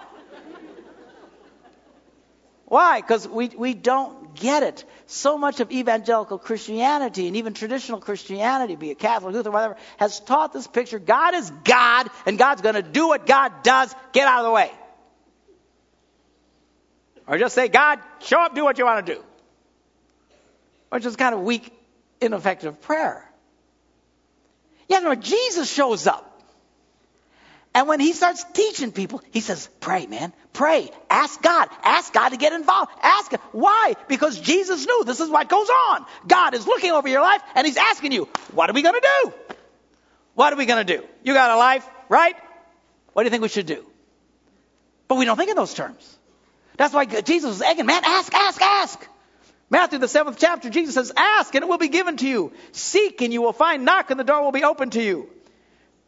Why? 2.66 3.00
Because 3.00 3.26
we, 3.26 3.48
we 3.48 3.74
don't 3.74 4.35
get 4.37 4.62
it. 4.62 4.85
So 5.06 5.37
much 5.37 5.59
of 5.59 5.72
evangelical 5.72 6.38
Christianity 6.38 7.26
and 7.26 7.37
even 7.37 7.52
traditional 7.52 7.98
Christianity, 7.98 8.76
be 8.76 8.90
it 8.90 8.98
Catholic, 9.00 9.35
Lutheran, 9.35 9.52
whatever, 9.52 9.76
has 9.96 10.20
taught 10.20 10.52
this 10.52 10.68
picture 10.68 11.00
God 11.00 11.35
is 11.35 11.50
God 11.64 12.09
and 12.26 12.38
God's 12.38 12.62
going 12.62 12.76
to 12.76 12.83
do 12.83 13.09
what 13.09 13.26
God 13.26 13.64
does. 13.64 13.92
Get 14.12 14.28
out 14.28 14.40
of 14.40 14.46
the 14.46 14.52
way. 14.52 14.70
Or 17.26 17.38
just 17.38 17.54
say, 17.54 17.68
God, 17.68 18.00
show 18.20 18.40
up, 18.40 18.54
do 18.54 18.64
what 18.64 18.78
you 18.78 18.85
want 18.85 19.04
to 19.06 19.14
do. 19.14 19.24
Which 20.90 21.04
is 21.06 21.16
kind 21.16 21.35
of 21.35 21.42
weak, 21.42 21.72
ineffective 22.20 22.80
prayer. 22.80 23.29
Yeah, 24.90 24.98
no, 24.98 25.14
Jesus 25.14 25.72
shows 25.72 26.09
up. 26.09 26.26
And 27.72 27.87
when 27.87 28.00
he 28.00 28.12
starts 28.12 28.44
teaching 28.53 28.90
people, 28.90 29.22
he 29.31 29.38
says, 29.38 29.68
pray, 29.79 30.07
man, 30.07 30.33
pray. 30.53 30.90
Ask 31.09 31.40
God. 31.40 31.68
Ask 31.85 32.12
God 32.12 32.31
to 32.31 32.37
get 32.37 32.53
involved. 32.53 32.90
Ask. 33.00 33.33
Why? 33.53 33.94
Because 34.09 34.40
Jesus 34.40 34.85
knew 34.85 35.05
this 35.05 35.20
is 35.20 35.31
what 35.31 35.48
goes 35.48 35.68
on. 35.70 36.05
God 36.26 36.55
is 36.55 36.66
looking 36.66 36.90
over 36.90 37.07
your 37.07 37.22
life 37.22 37.40
and 37.55 37.64
he's 37.64 37.76
asking 37.76 38.11
you, 38.11 38.29
what 38.53 38.68
are 38.68 38.72
we 38.72 38.83
going 38.83 39.00
to 39.00 39.09
do? 39.22 39.33
What 40.35 40.53
are 40.53 40.57
we 40.57 40.66
going 40.66 40.85
to 40.85 40.96
do? 40.96 41.07
You 41.22 41.35
got 41.35 41.53
a 41.53 41.57
life, 41.57 41.88
right? 42.09 42.35
What 43.12 43.22
do 43.22 43.26
you 43.26 43.31
think 43.31 43.42
we 43.42 43.48
should 43.48 43.66
do? 43.66 43.87
But 45.07 45.14
we 45.18 45.24
don't 45.24 45.37
think 45.37 45.50
in 45.50 45.57
those 45.57 45.74
terms. 45.74 46.18
That's 46.76 46.92
why 46.92 47.05
Jesus 47.05 47.48
was 47.48 47.62
egging, 47.62 47.87
man, 47.87 48.03
ask, 48.05 48.35
ask, 48.35 48.61
ask. 48.61 49.09
Matthew, 49.70 50.00
the 50.00 50.09
seventh 50.09 50.37
chapter, 50.38 50.68
Jesus 50.68 50.94
says, 50.94 51.12
Ask 51.16 51.54
and 51.54 51.62
it 51.62 51.68
will 51.68 51.78
be 51.78 51.88
given 51.88 52.16
to 52.18 52.28
you. 52.28 52.52
Seek 52.72 53.22
and 53.22 53.33
you 53.33 53.40
will 53.40 53.52
find. 53.52 53.85
Knock 53.85 54.11
and 54.11 54.18
the 54.18 54.24
door 54.24 54.42
will 54.42 54.52
be 54.52 54.64
opened 54.64 54.92
to 54.92 55.02
you. 55.02 55.30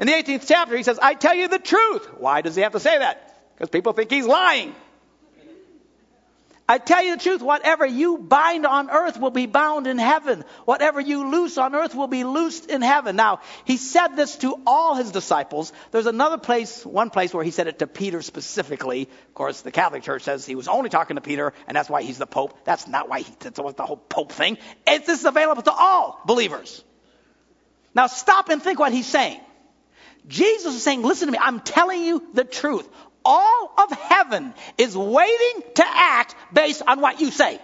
In 0.01 0.09
the 0.09 0.12
18th 0.12 0.48
chapter, 0.48 0.77
he 0.77 0.83
says, 0.83 0.98
I 1.01 1.14
tell 1.14 1.35
you 1.35 1.46
the 1.46 1.61
truth. 1.61 2.09
Why 2.18 2.40
does 2.40 2.57
he 2.57 2.62
have 2.62 2.72
to 2.72 2.81
say 2.81 2.98
that? 2.98 3.40
Because 3.55 3.70
people 3.70 3.92
think 3.92 4.11
he's 4.11 4.27
lying. 4.27 4.75
I 6.72 6.78
tell 6.78 7.04
you 7.04 7.16
the 7.16 7.22
truth, 7.22 7.42
whatever 7.42 7.85
you 7.85 8.16
bind 8.16 8.64
on 8.64 8.88
earth 8.88 9.20
will 9.20 9.30
be 9.30 9.44
bound 9.44 9.87
in 9.87 9.98
heaven. 9.98 10.42
Whatever 10.64 11.02
you 11.02 11.30
loose 11.30 11.58
on 11.58 11.74
earth 11.74 11.94
will 11.94 12.06
be 12.06 12.24
loosed 12.24 12.70
in 12.70 12.80
heaven. 12.80 13.14
Now, 13.14 13.40
he 13.66 13.76
said 13.76 14.16
this 14.16 14.37
to 14.37 14.56
all 14.66 14.94
his 14.94 15.11
disciples. 15.11 15.70
There's 15.90 16.06
another 16.06 16.38
place, 16.38 16.87
one 16.87 17.11
place 17.11 17.35
where 17.35 17.44
he 17.44 17.50
said 17.50 17.66
it 17.66 17.80
to 17.80 17.87
Peter 17.87 18.22
specifically. 18.22 19.02
Of 19.02 19.35
course, 19.35 19.61
the 19.61 19.70
Catholic 19.70 20.02
Church 20.02 20.22
says 20.22 20.46
he 20.46 20.54
was 20.54 20.66
only 20.66 20.88
talking 20.88 21.16
to 21.16 21.20
Peter, 21.20 21.52
and 21.66 21.76
that's 21.76 21.90
why 21.90 22.00
he's 22.00 22.16
the 22.16 22.26
Pope. 22.26 22.58
That's 22.64 22.88
not 22.88 23.06
why 23.06 23.20
he, 23.20 23.35
that's 23.38 23.58
the 23.58 23.85
whole 23.85 23.98
Pope 23.98 24.32
thing. 24.32 24.56
This 24.87 25.20
is 25.20 25.26
available 25.26 25.64
to 25.64 25.72
all 25.72 26.22
believers. 26.24 26.82
Now, 27.94 28.06
stop 28.06 28.48
and 28.48 28.62
think 28.62 28.78
what 28.78 28.94
he's 28.94 29.04
saying. 29.04 29.42
Jesus 30.26 30.74
is 30.74 30.82
saying, 30.82 31.02
listen 31.02 31.28
to 31.28 31.32
me, 31.32 31.38
I'm 31.38 31.61
telling 31.61 32.02
you 32.02 32.26
the 32.32 32.44
truth 32.44 32.88
all 33.24 33.74
of 33.78 33.92
heaven 33.92 34.54
is 34.78 34.96
waiting 34.96 35.62
to 35.76 35.85
act 35.87 36.35
based 36.52 36.82
on 36.87 37.00
what 37.00 37.20
you 37.20 37.30
say. 37.30 37.61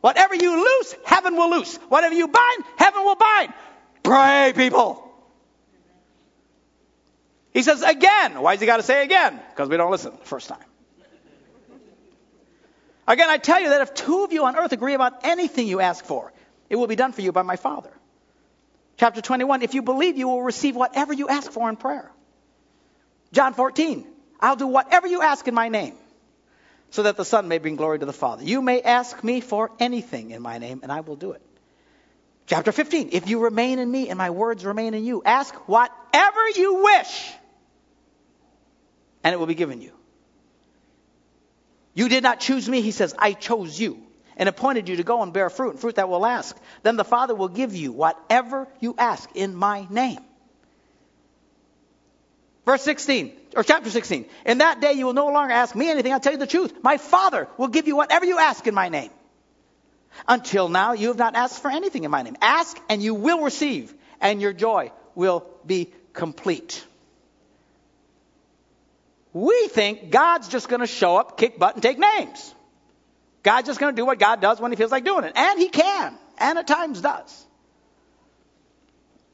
Whatever 0.00 0.34
you 0.34 0.62
loose, 0.62 0.94
heaven 1.04 1.36
will 1.36 1.50
loose. 1.50 1.76
Whatever 1.88 2.14
you 2.14 2.28
bind, 2.28 2.64
heaven 2.76 3.02
will 3.02 3.16
bind. 3.16 3.52
Pray, 4.02 4.52
people. 4.54 5.02
He 7.52 7.62
says 7.62 7.82
again. 7.82 8.40
Why 8.40 8.54
does 8.54 8.60
he 8.60 8.66
got 8.66 8.76
to 8.76 8.82
say 8.82 9.02
again? 9.02 9.40
Because 9.50 9.68
we 9.68 9.76
don't 9.76 9.90
listen 9.90 10.12
the 10.12 10.24
first 10.24 10.48
time. 10.48 10.60
Again, 13.08 13.30
I 13.30 13.38
tell 13.38 13.60
you 13.60 13.70
that 13.70 13.82
if 13.82 13.94
two 13.94 14.24
of 14.24 14.32
you 14.32 14.44
on 14.44 14.56
earth 14.56 14.72
agree 14.72 14.94
about 14.94 15.24
anything 15.24 15.66
you 15.66 15.80
ask 15.80 16.04
for, 16.04 16.32
it 16.68 16.76
will 16.76 16.88
be 16.88 16.96
done 16.96 17.12
for 17.12 17.22
you 17.22 17.32
by 17.32 17.42
my 17.42 17.56
Father. 17.56 17.90
Chapter 18.96 19.20
21 19.20 19.62
If 19.62 19.74
you 19.74 19.82
believe, 19.82 20.16
you 20.16 20.28
will 20.28 20.42
receive 20.42 20.76
whatever 20.76 21.12
you 21.12 21.28
ask 21.28 21.50
for 21.50 21.68
in 21.68 21.76
prayer. 21.76 22.10
John 23.32 23.54
14, 23.54 24.06
I'll 24.40 24.56
do 24.56 24.66
whatever 24.66 25.06
you 25.06 25.22
ask 25.22 25.46
in 25.48 25.54
my 25.54 25.68
name, 25.68 25.94
so 26.90 27.02
that 27.04 27.16
the 27.16 27.24
Son 27.24 27.48
may 27.48 27.58
bring 27.58 27.76
glory 27.76 27.98
to 27.98 28.06
the 28.06 28.12
Father. 28.12 28.44
You 28.44 28.62
may 28.62 28.80
ask 28.82 29.22
me 29.22 29.40
for 29.40 29.70
anything 29.78 30.30
in 30.30 30.42
my 30.42 30.58
name, 30.58 30.80
and 30.82 30.92
I 30.92 31.00
will 31.00 31.16
do 31.16 31.32
it. 31.32 31.42
Chapter 32.46 32.70
15, 32.70 33.10
if 33.12 33.28
you 33.28 33.40
remain 33.40 33.80
in 33.80 33.90
me 33.90 34.08
and 34.08 34.16
my 34.16 34.30
words 34.30 34.64
remain 34.64 34.94
in 34.94 35.04
you, 35.04 35.22
ask 35.24 35.52
whatever 35.68 36.48
you 36.54 36.84
wish, 36.84 37.32
and 39.24 39.32
it 39.32 39.38
will 39.38 39.46
be 39.46 39.54
given 39.54 39.82
you. 39.82 39.92
You 41.94 42.08
did 42.08 42.22
not 42.22 42.40
choose 42.40 42.68
me, 42.68 42.82
he 42.82 42.92
says, 42.92 43.14
I 43.18 43.32
chose 43.32 43.78
you 43.80 44.00
and 44.36 44.48
appointed 44.48 44.88
you 44.88 44.96
to 44.96 45.02
go 45.02 45.22
and 45.22 45.32
bear 45.32 45.50
fruit, 45.50 45.70
and 45.70 45.80
fruit 45.80 45.96
that 45.96 46.08
will 46.08 46.20
last. 46.20 46.56
Then 46.82 46.96
the 46.96 47.04
Father 47.04 47.34
will 47.34 47.48
give 47.48 47.74
you 47.74 47.90
whatever 47.90 48.68
you 48.80 48.94
ask 48.98 49.30
in 49.34 49.54
my 49.54 49.86
name. 49.90 50.20
Verse 52.66 52.82
16, 52.82 53.32
or 53.54 53.62
chapter 53.62 53.88
16. 53.88 54.26
In 54.44 54.58
that 54.58 54.80
day 54.80 54.92
you 54.92 55.06
will 55.06 55.14
no 55.14 55.28
longer 55.28 55.54
ask 55.54 55.74
me 55.76 55.88
anything. 55.88 56.12
I'll 56.12 56.20
tell 56.20 56.32
you 56.32 56.38
the 56.38 56.48
truth. 56.48 56.82
My 56.82 56.96
Father 56.96 57.48
will 57.56 57.68
give 57.68 57.86
you 57.86 57.94
whatever 57.96 58.26
you 58.26 58.38
ask 58.38 58.66
in 58.66 58.74
my 58.74 58.88
name. 58.88 59.10
Until 60.26 60.68
now, 60.68 60.92
you 60.92 61.08
have 61.08 61.18
not 61.18 61.36
asked 61.36 61.62
for 61.62 61.70
anything 61.70 62.02
in 62.02 62.10
my 62.10 62.22
name. 62.22 62.36
Ask 62.40 62.76
and 62.88 63.00
you 63.00 63.14
will 63.14 63.42
receive, 63.42 63.94
and 64.20 64.42
your 64.42 64.52
joy 64.52 64.90
will 65.14 65.46
be 65.64 65.92
complete. 66.12 66.84
We 69.32 69.68
think 69.68 70.10
God's 70.10 70.48
just 70.48 70.68
going 70.68 70.80
to 70.80 70.86
show 70.86 71.18
up, 71.18 71.38
kick 71.38 71.58
butt, 71.58 71.74
and 71.74 71.82
take 71.82 71.98
names. 71.98 72.54
God's 73.44 73.68
just 73.68 73.78
going 73.78 73.94
to 73.94 74.00
do 74.00 74.04
what 74.04 74.18
God 74.18 74.40
does 74.40 74.58
when 74.58 74.72
he 74.72 74.76
feels 74.76 74.90
like 74.90 75.04
doing 75.04 75.24
it. 75.24 75.34
And 75.36 75.60
he 75.60 75.68
can, 75.68 76.18
and 76.38 76.58
at 76.58 76.66
times 76.66 77.00
does. 77.00 77.45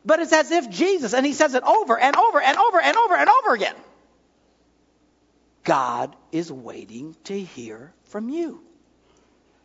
But 0.04 0.20
it's 0.20 0.32
as 0.32 0.50
if 0.50 0.68
Jesus, 0.68 1.14
and 1.14 1.24
he 1.24 1.32
says 1.32 1.54
it 1.54 1.62
over 1.62 1.98
and 1.98 2.16
over 2.16 2.40
and 2.40 2.58
over 2.58 2.80
and 2.80 2.96
over 2.96 3.14
and 3.14 3.30
over 3.30 3.54
again. 3.54 3.76
God 5.64 6.14
is 6.32 6.50
waiting 6.50 7.16
to 7.24 7.40
hear 7.40 7.92
from 8.04 8.28
you. 8.28 8.62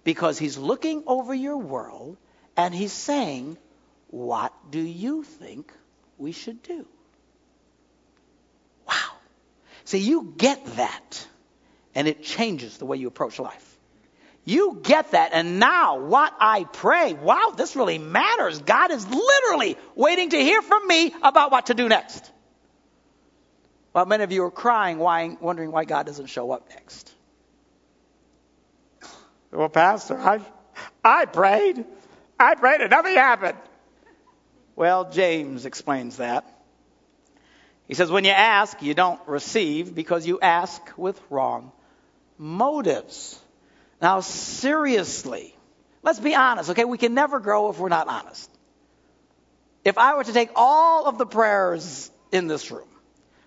Because 0.04 0.38
he's 0.38 0.58
looking 0.58 1.04
over 1.08 1.34
your 1.34 1.58
world 1.58 2.17
and 2.56 2.73
he's 2.73 2.93
saying, 2.93 3.58
What 4.10 4.54
do 4.69 4.80
you 4.80 5.23
think 5.23 5.73
we 6.17 6.32
should 6.32 6.62
do? 6.63 6.86
Wow. 8.88 8.93
See, 9.86 10.00
you 10.00 10.34
get 10.38 10.63
that, 10.78 11.28
and 11.95 12.08
it 12.08 12.23
changes 12.23 12.78
the 12.78 12.86
way 12.86 12.97
you 12.97 13.08
approach 13.08 13.39
life. 13.39 13.66
You 14.47 14.79
get 14.81 15.12
that. 15.12 15.31
And 15.33 15.60
now, 15.60 15.99
what 15.99 16.33
I 16.39 16.63
pray, 16.63 17.13
wow, 17.13 17.53
this 17.57 17.75
really 17.75 17.97
matters. 17.97 18.62
God 18.62 18.91
is 18.91 19.05
literally 19.05 19.75
waiting 19.93 20.29
to 20.29 20.38
hear 20.38 20.62
from 20.62 20.88
me 20.88 21.13
about 21.21 21.51
what 21.51 21.65
to 21.65 21.73
do 21.73 21.89
next. 21.89 22.31
While 23.91 24.05
many 24.05 24.23
of 24.23 24.31
you 24.31 24.45
are 24.45 24.51
crying, 24.51 24.99
wondering 24.99 25.73
why 25.73 25.83
God 25.83 26.05
doesn't 26.05 26.27
show 26.27 26.51
up 26.51 26.69
next. 26.69 27.12
Well, 29.51 29.67
Pastor, 29.67 30.17
I, 30.17 30.39
I 31.03 31.25
prayed. 31.25 31.83
I 32.39 32.55
prayed 32.55 32.79
and 32.79 32.89
nothing 32.89 33.15
happened. 33.15 33.57
Well, 34.77 35.12
James 35.12 35.65
explains 35.65 36.17
that. 36.17 36.45
He 37.89 37.95
says, 37.95 38.10
when 38.10 38.23
you 38.23 38.31
ask, 38.31 38.81
you 38.81 38.93
don't 38.93 39.19
receive 39.27 39.93
because 39.93 40.25
you 40.25 40.39
ask 40.39 40.81
with 40.97 41.21
wrong 41.29 41.73
motives. 42.38 43.38
Now, 44.01 44.19
seriously, 44.19 45.55
let's 46.03 46.19
be 46.19 46.36
honest, 46.36 46.69
okay? 46.71 46.86
We 46.86 46.97
can 46.97 47.13
never 47.13 47.39
grow 47.39 47.69
if 47.69 47.79
we're 47.79 47.89
not 47.89 48.07
honest. 48.07 48.49
If 49.83 49.97
I 49.97 50.15
were 50.15 50.23
to 50.23 50.33
take 50.33 50.49
all 50.55 51.05
of 51.05 51.17
the 51.17 51.25
prayers 51.25 52.12
in 52.31 52.47
this 52.47 52.69
room, 52.71 52.88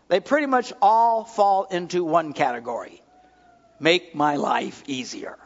they 0.09 0.21
pretty 0.21 0.47
much 0.47 0.73
all 0.83 1.25
fall 1.25 1.65
into 1.65 2.03
one 2.03 2.33
category 2.33 3.01
make 3.81 4.15
my 4.15 4.37
life 4.37 4.83
easier. 4.87 5.39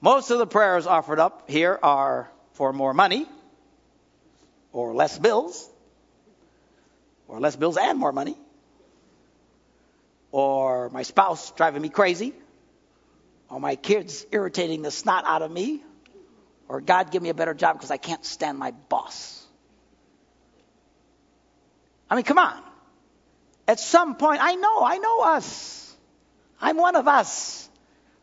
Most 0.00 0.30
of 0.30 0.38
the 0.38 0.46
prayers 0.46 0.86
offered 0.86 1.18
up 1.18 1.50
here 1.50 1.78
are 1.82 2.30
for 2.52 2.72
more 2.72 2.94
money, 2.94 3.26
or 4.72 4.94
less 4.94 5.18
bills, 5.18 5.68
or 7.26 7.40
less 7.40 7.56
bills 7.56 7.76
and 7.76 7.98
more 7.98 8.12
money, 8.12 8.36
or 10.34 10.90
my 10.90 11.04
spouse 11.04 11.52
driving 11.52 11.80
me 11.80 11.88
crazy, 11.88 12.34
or 13.48 13.60
my 13.60 13.76
kids 13.76 14.26
irritating 14.32 14.82
the 14.82 14.90
snot 14.90 15.22
out 15.24 15.42
of 15.42 15.50
me, 15.52 15.80
or 16.66 16.80
God 16.80 17.12
give 17.12 17.22
me 17.22 17.28
a 17.28 17.34
better 17.34 17.54
job 17.54 17.76
because 17.76 17.92
I 17.92 17.98
can't 17.98 18.24
stand 18.24 18.58
my 18.58 18.72
boss. 18.72 19.46
I 22.10 22.16
mean, 22.16 22.24
come 22.24 22.38
on. 22.38 22.60
At 23.68 23.78
some 23.78 24.16
point, 24.16 24.40
I 24.42 24.56
know, 24.56 24.82
I 24.82 24.98
know 24.98 25.20
us. 25.20 25.94
I'm 26.60 26.78
one 26.78 26.96
of 26.96 27.06
us. 27.06 27.68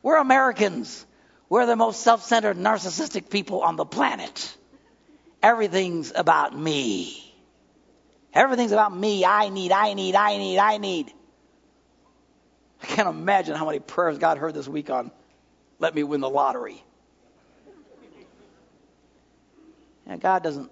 We're 0.03 0.17
Americans. 0.17 1.05
We're 1.47 1.65
the 1.65 1.77
most 1.77 2.01
self 2.01 2.25
centered, 2.25 2.57
narcissistic 2.57 3.29
people 3.29 3.61
on 3.61 3.77
the 3.77 3.85
planet. 3.85 4.57
Everything's 5.41 6.11
about 6.13 6.53
me. 6.59 7.33
Everything's 8.33 8.73
about 8.73 8.93
me. 8.93 9.23
I 9.23 9.47
need, 9.47 9.71
I 9.71 9.93
need, 9.93 10.15
I 10.15 10.37
need, 10.37 10.57
I 10.57 10.77
need. 10.77 11.13
I 12.81 12.85
can't 12.85 13.07
imagine 13.07 13.55
how 13.55 13.65
many 13.65 13.79
prayers 13.79 14.17
God 14.17 14.37
heard 14.37 14.53
this 14.53 14.67
week 14.67 14.89
on 14.89 15.11
let 15.79 15.95
me 15.95 16.03
win 16.03 16.21
the 16.21 16.29
lottery. 16.29 16.83
And 20.05 20.21
God 20.21 20.43
doesn't, 20.43 20.69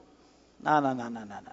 no, 0.62 0.80
no, 0.80 0.94
no, 0.94 1.10
no, 1.10 1.22
no, 1.22 1.26
no, 1.26 1.40
no. 1.40 1.52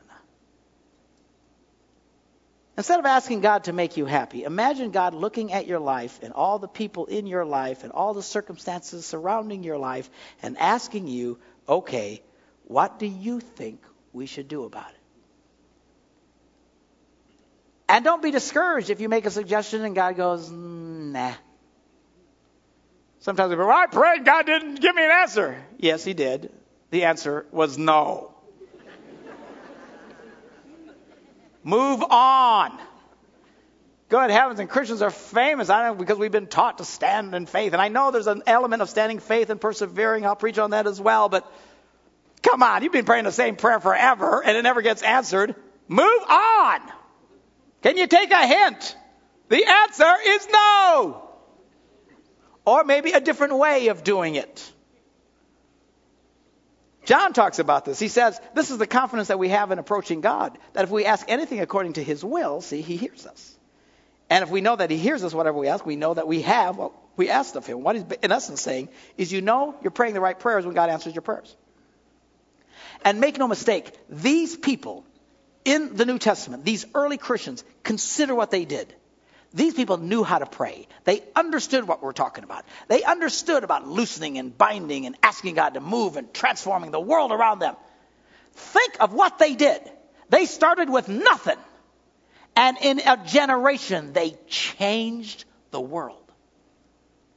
Instead 2.77 3.01
of 3.01 3.07
asking 3.07 3.41
God 3.41 3.65
to 3.65 3.73
make 3.73 3.97
you 3.97 4.05
happy, 4.05 4.45
imagine 4.45 4.91
God 4.91 5.15
looking 5.15 5.53
at 5.55 5.67
your 5.67 5.79
life 5.79 6.21
and 6.23 6.35
all 6.35 6.59
the 6.59 6.69
people 6.69 7.07
in 7.07 7.27
your 7.27 7.47
life 7.47 7.85
and 7.85 7.93
all 7.93 8.13
the 8.13 8.23
circumstances 8.23 9.07
surrounding 9.07 9.63
your 9.63 9.79
life 9.79 10.11
and 10.43 10.59
asking 10.59 11.09
you, 11.09 11.39
okay, 11.67 12.23
what 12.65 12.99
do 12.99 13.07
you 13.07 13.41
think 13.41 13.81
we 14.13 14.27
should 14.27 14.49
do 14.49 14.65
about 14.65 14.91
it? 14.91 14.96
And 17.89 18.05
don't 18.05 18.23
be 18.23 18.31
discouraged 18.31 18.91
if 18.91 19.01
you 19.01 19.09
make 19.09 19.27
a 19.27 19.31
suggestion 19.31 19.85
and 19.85 19.95
God 19.95 20.17
goes, 20.17 20.51
nah. 20.51 21.35
Sometimes 23.21 23.51
we 23.51 23.57
go, 23.57 23.67
well, 23.67 23.77
I 23.77 23.87
prayed, 23.87 24.25
God 24.25 24.47
didn't 24.47 24.81
give 24.81 24.95
me 24.95 25.05
an 25.05 25.11
answer. 25.11 25.65
Yes, 25.79 26.05
He 26.05 26.15
did. 26.15 26.53
The 26.91 27.05
answer 27.05 27.47
was 27.51 27.79
no. 27.79 28.33
Move 31.63 32.05
on. 32.11 32.79
Good 34.09 34.31
heavens, 34.31 34.61
and 34.61 34.71
Christians 34.71 35.03
are 35.03 35.11
famous 35.11 35.69
I 35.69 35.89
know 35.89 35.95
because 35.97 36.17
we've 36.17 36.31
been 36.31 36.47
taught 36.47 36.79
to 36.79 36.85
stand 36.85 37.35
in 37.35 37.47
faith. 37.47 37.73
And 37.73 37.83
I 37.83 37.89
know 37.89 38.13
there's 38.13 38.29
an 38.29 38.45
element 38.47 38.83
of 38.83 38.89
standing 38.89 39.19
faith 39.19 39.51
and 39.51 39.61
persevering. 39.61 40.25
I'll 40.25 40.37
preach 40.37 40.59
on 40.59 40.71
that 40.71 40.87
as 40.87 41.01
well. 41.01 41.29
But 41.29 41.45
come 42.43 42.63
on, 42.63 42.85
you've 42.85 42.93
been 42.93 43.05
praying 43.05 43.25
the 43.25 43.33
same 43.33 43.57
prayer 43.57 43.81
forever 43.81 44.45
and 44.45 44.57
it 44.57 44.63
never 44.63 44.81
gets 44.81 45.03
answered. 45.03 45.57
Move 45.89 46.23
on. 46.29 46.81
Can 47.83 47.97
you 47.97 48.07
take 48.07 48.31
a 48.31 48.47
hint? 48.47 48.97
The 49.49 49.65
answer 49.65 50.13
is 50.27 50.49
no. 50.53 51.23
Or 52.65 52.85
maybe 52.85 53.13
a 53.13 53.21
different 53.21 53.57
way 53.57 53.89
of 53.89 54.03
doing 54.03 54.35
it. 54.35 54.73
John 57.05 57.33
talks 57.33 57.61
about 57.61 57.85
this. 57.85 58.01
He 58.01 58.09
says, 58.09 58.41
This 58.55 58.73
is 58.73 58.79
the 58.79 58.87
confidence 58.87 59.29
that 59.29 59.39
we 59.39 59.51
have 59.51 59.71
in 59.71 59.79
approaching 59.79 60.21
God, 60.21 60.59
that 60.73 60.83
if 60.83 60.91
we 60.91 61.05
ask 61.05 61.25
anything 61.29 61.61
according 61.61 61.95
to 61.95 62.03
his 62.03 62.25
will, 62.25 62.61
see, 62.61 62.83
he 62.83 62.97
hears 62.97 63.27
us. 63.27 63.57
And 64.29 64.43
if 64.43 64.51
we 64.51 64.61
know 64.61 64.75
that 64.75 64.91
he 64.91 64.99
hears 64.99 65.23
us, 65.23 65.33
whatever 65.33 65.57
we 65.57 65.69
ask, 65.69 65.87
we 65.87 65.95
know 65.95 66.15
that 66.15 66.27
we 66.27 66.43
have 66.43 66.77
what 66.77 66.93
we 67.17 67.31
asked 67.31 67.55
of 67.55 67.65
him. 67.65 67.83
What 67.83 67.95
he's 67.95 68.05
in 68.23 68.33
essence 68.33 68.61
saying 68.61 68.89
is, 69.17 69.33
you 69.33 69.41
know 69.41 69.77
you're 69.83 69.93
praying 69.93 70.15
the 70.15 70.21
right 70.21 70.39
prayers 70.39 70.67
when 70.67 70.75
God 70.75 70.91
answers 70.91 71.15
your 71.15 71.23
prayers. 71.23 71.55
And 73.05 73.21
make 73.21 73.39
no 73.39 73.47
mistake, 73.47 73.93
these 74.09 74.57
people 74.57 75.05
in 75.67 75.97
the 75.97 76.07
New 76.07 76.19
Testament, 76.19 76.65
these 76.65 76.87
early 76.95 77.19
Christians, 77.19 77.65
consider 77.83 78.35
what 78.35 78.53
they 78.53 78.65
did. 78.65 78.95
These 79.53 79.75
people 79.75 79.97
knew 79.99 80.23
how 80.23 80.39
to 80.39 80.47
pray. 80.47 80.87
They 81.05 81.23
understood 81.35 81.89
what 81.89 82.03
we're 82.03 82.13
talking 82.13 82.45
about. 82.45 82.65
They 82.87 83.03
understood 83.03 83.65
about 83.65 83.87
loosening 83.87 84.39
and 84.39 84.57
binding 84.57 85.07
and 85.07 85.17
asking 85.23 85.57
God 85.57 85.75
to 85.75 85.81
move 85.81 86.17
and 86.17 86.33
transforming 86.33 86.93
the 86.93 87.01
world 87.01 87.33
around 87.33 87.59
them. 87.59 87.75
Think 88.53 88.97
of 89.01 89.13
what 89.13 89.39
they 89.39 89.57
did. 89.57 89.81
They 90.29 90.47
started 90.47 90.89
with 90.89 91.09
nothing. 91.09 91.59
And 92.55 92.77
in 92.81 93.01
a 93.01 93.17
generation, 93.27 94.13
they 94.13 94.37
changed 94.47 95.45
the 95.73 95.81
world. 95.81 96.23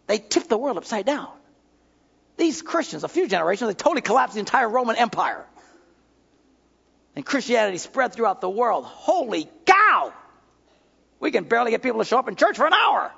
They 0.05 0.19
tipped 0.19 0.49
the 0.49 0.57
world 0.57 0.77
upside 0.77 1.05
down. 1.05 1.29
These 2.37 2.61
Christians, 2.61 3.03
a 3.03 3.09
few 3.09 3.27
generations, 3.27 3.69
they 3.69 3.73
totally 3.73 4.01
collapsed 4.01 4.35
the 4.35 4.39
entire 4.39 4.69
Roman 4.69 4.97
Empire. 4.97 5.45
And 7.15 7.25
Christianity 7.25 7.77
spread 7.77 8.13
throughout 8.13 8.41
the 8.41 8.49
world. 8.49 8.85
Holy 8.85 9.49
cow! 9.65 10.13
We 11.19 11.31
can 11.31 11.43
barely 11.43 11.71
get 11.71 11.81
people 11.81 11.99
to 11.99 12.05
show 12.05 12.17
up 12.17 12.27
in 12.27 12.35
church 12.35 12.57
for 12.57 12.65
an 12.65 12.73
hour. 12.73 13.11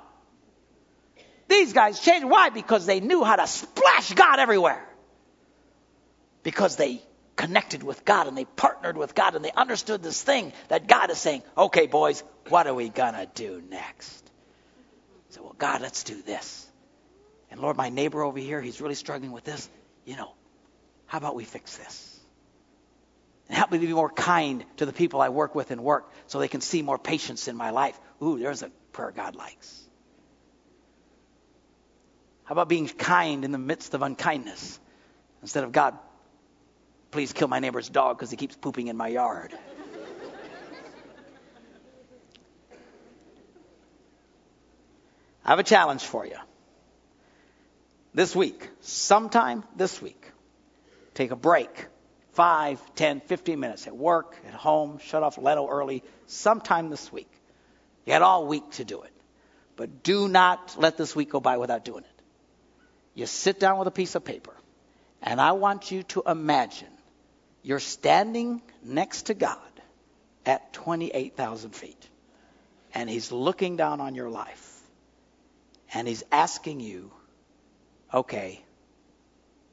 These 1.48 1.72
guys 1.72 2.00
changed. 2.00 2.26
Why? 2.26 2.48
Because 2.48 2.86
they 2.86 3.00
knew 3.00 3.22
how 3.22 3.36
to 3.36 3.46
splash 3.46 4.12
God 4.14 4.38
everywhere. 4.38 4.82
Because 6.42 6.76
they 6.76 7.02
connected 7.36 7.82
with 7.82 8.04
God 8.04 8.26
and 8.26 8.36
they 8.36 8.44
partnered 8.44 8.96
with 8.96 9.14
God 9.14 9.34
and 9.34 9.44
they 9.44 9.52
understood 9.52 10.02
this 10.02 10.20
thing 10.22 10.52
that 10.68 10.86
God 10.86 11.10
is 11.10 11.18
saying, 11.18 11.42
okay, 11.56 11.86
boys, 11.86 12.22
what 12.48 12.66
are 12.66 12.74
we 12.74 12.88
going 12.88 13.14
to 13.14 13.28
do 13.34 13.62
next? 13.70 14.30
So, 15.30 15.42
well, 15.42 15.56
God, 15.58 15.80
let's 15.80 16.04
do 16.04 16.20
this. 16.22 16.66
And 17.50 17.60
Lord, 17.60 17.76
my 17.76 17.90
neighbor 17.90 18.22
over 18.22 18.38
here, 18.38 18.60
he's 18.60 18.80
really 18.80 18.94
struggling 18.94 19.32
with 19.32 19.44
this. 19.44 19.68
You 20.04 20.16
know, 20.16 20.32
how 21.06 21.18
about 21.18 21.34
we 21.34 21.44
fix 21.44 21.76
this? 21.76 22.11
And 23.52 23.58
help 23.58 23.70
me 23.70 23.80
to 23.80 23.86
be 23.86 23.92
more 23.92 24.08
kind 24.08 24.64
to 24.78 24.86
the 24.86 24.94
people 24.94 25.20
I 25.20 25.28
work 25.28 25.54
with 25.54 25.72
and 25.72 25.84
work 25.84 26.10
so 26.26 26.38
they 26.38 26.48
can 26.48 26.62
see 26.62 26.80
more 26.80 26.96
patience 26.96 27.48
in 27.48 27.54
my 27.54 27.68
life. 27.68 28.00
Ooh, 28.22 28.38
there's 28.38 28.62
a 28.62 28.70
prayer 28.92 29.10
God 29.10 29.36
likes. 29.36 29.78
How 32.44 32.54
about 32.54 32.70
being 32.70 32.88
kind 32.88 33.44
in 33.44 33.52
the 33.52 33.58
midst 33.58 33.92
of 33.92 34.00
unkindness? 34.00 34.80
Instead 35.42 35.64
of 35.64 35.72
God, 35.72 35.98
please 37.10 37.34
kill 37.34 37.46
my 37.46 37.58
neighbor's 37.58 37.90
dog 37.90 38.16
because 38.16 38.30
he 38.30 38.38
keeps 38.38 38.56
pooping 38.56 38.86
in 38.86 38.96
my 38.96 39.08
yard. 39.08 39.52
I 45.44 45.50
have 45.50 45.58
a 45.58 45.62
challenge 45.62 46.04
for 46.04 46.24
you. 46.24 46.38
This 48.14 48.34
week, 48.34 48.66
sometime 48.80 49.62
this 49.76 50.00
week, 50.00 50.32
take 51.12 51.32
a 51.32 51.36
break. 51.36 51.88
5, 52.32 52.94
10, 52.94 53.20
15 53.20 53.60
minutes 53.60 53.86
at 53.86 53.96
work, 53.96 54.36
at 54.46 54.54
home, 54.54 54.98
shut 54.98 55.22
off 55.22 55.38
Leno 55.38 55.68
early, 55.68 56.02
sometime 56.26 56.88
this 56.88 57.12
week. 57.12 57.30
You 58.06 58.12
had 58.14 58.22
all 58.22 58.46
week 58.46 58.70
to 58.72 58.84
do 58.84 59.02
it. 59.02 59.12
But 59.76 60.02
do 60.02 60.28
not 60.28 60.76
let 60.78 60.96
this 60.96 61.14
week 61.16 61.30
go 61.30 61.40
by 61.40 61.56
without 61.56 61.84
doing 61.84 62.04
it. 62.04 62.22
You 63.14 63.26
sit 63.26 63.60
down 63.60 63.78
with 63.78 63.88
a 63.88 63.92
piece 63.92 64.14
of 64.14 64.24
paper, 64.24 64.54
and 65.20 65.40
I 65.40 65.52
want 65.52 65.90
you 65.90 66.02
to 66.04 66.22
imagine 66.26 66.88
you're 67.62 67.78
standing 67.78 68.62
next 68.82 69.24
to 69.24 69.34
God 69.34 69.58
at 70.46 70.72
28,000 70.72 71.70
feet, 71.74 72.08
and 72.94 73.08
He's 73.08 73.30
looking 73.30 73.76
down 73.76 74.00
on 74.00 74.14
your 74.14 74.30
life, 74.30 74.80
and 75.92 76.08
He's 76.08 76.24
asking 76.32 76.80
you, 76.80 77.12
okay, 78.12 78.62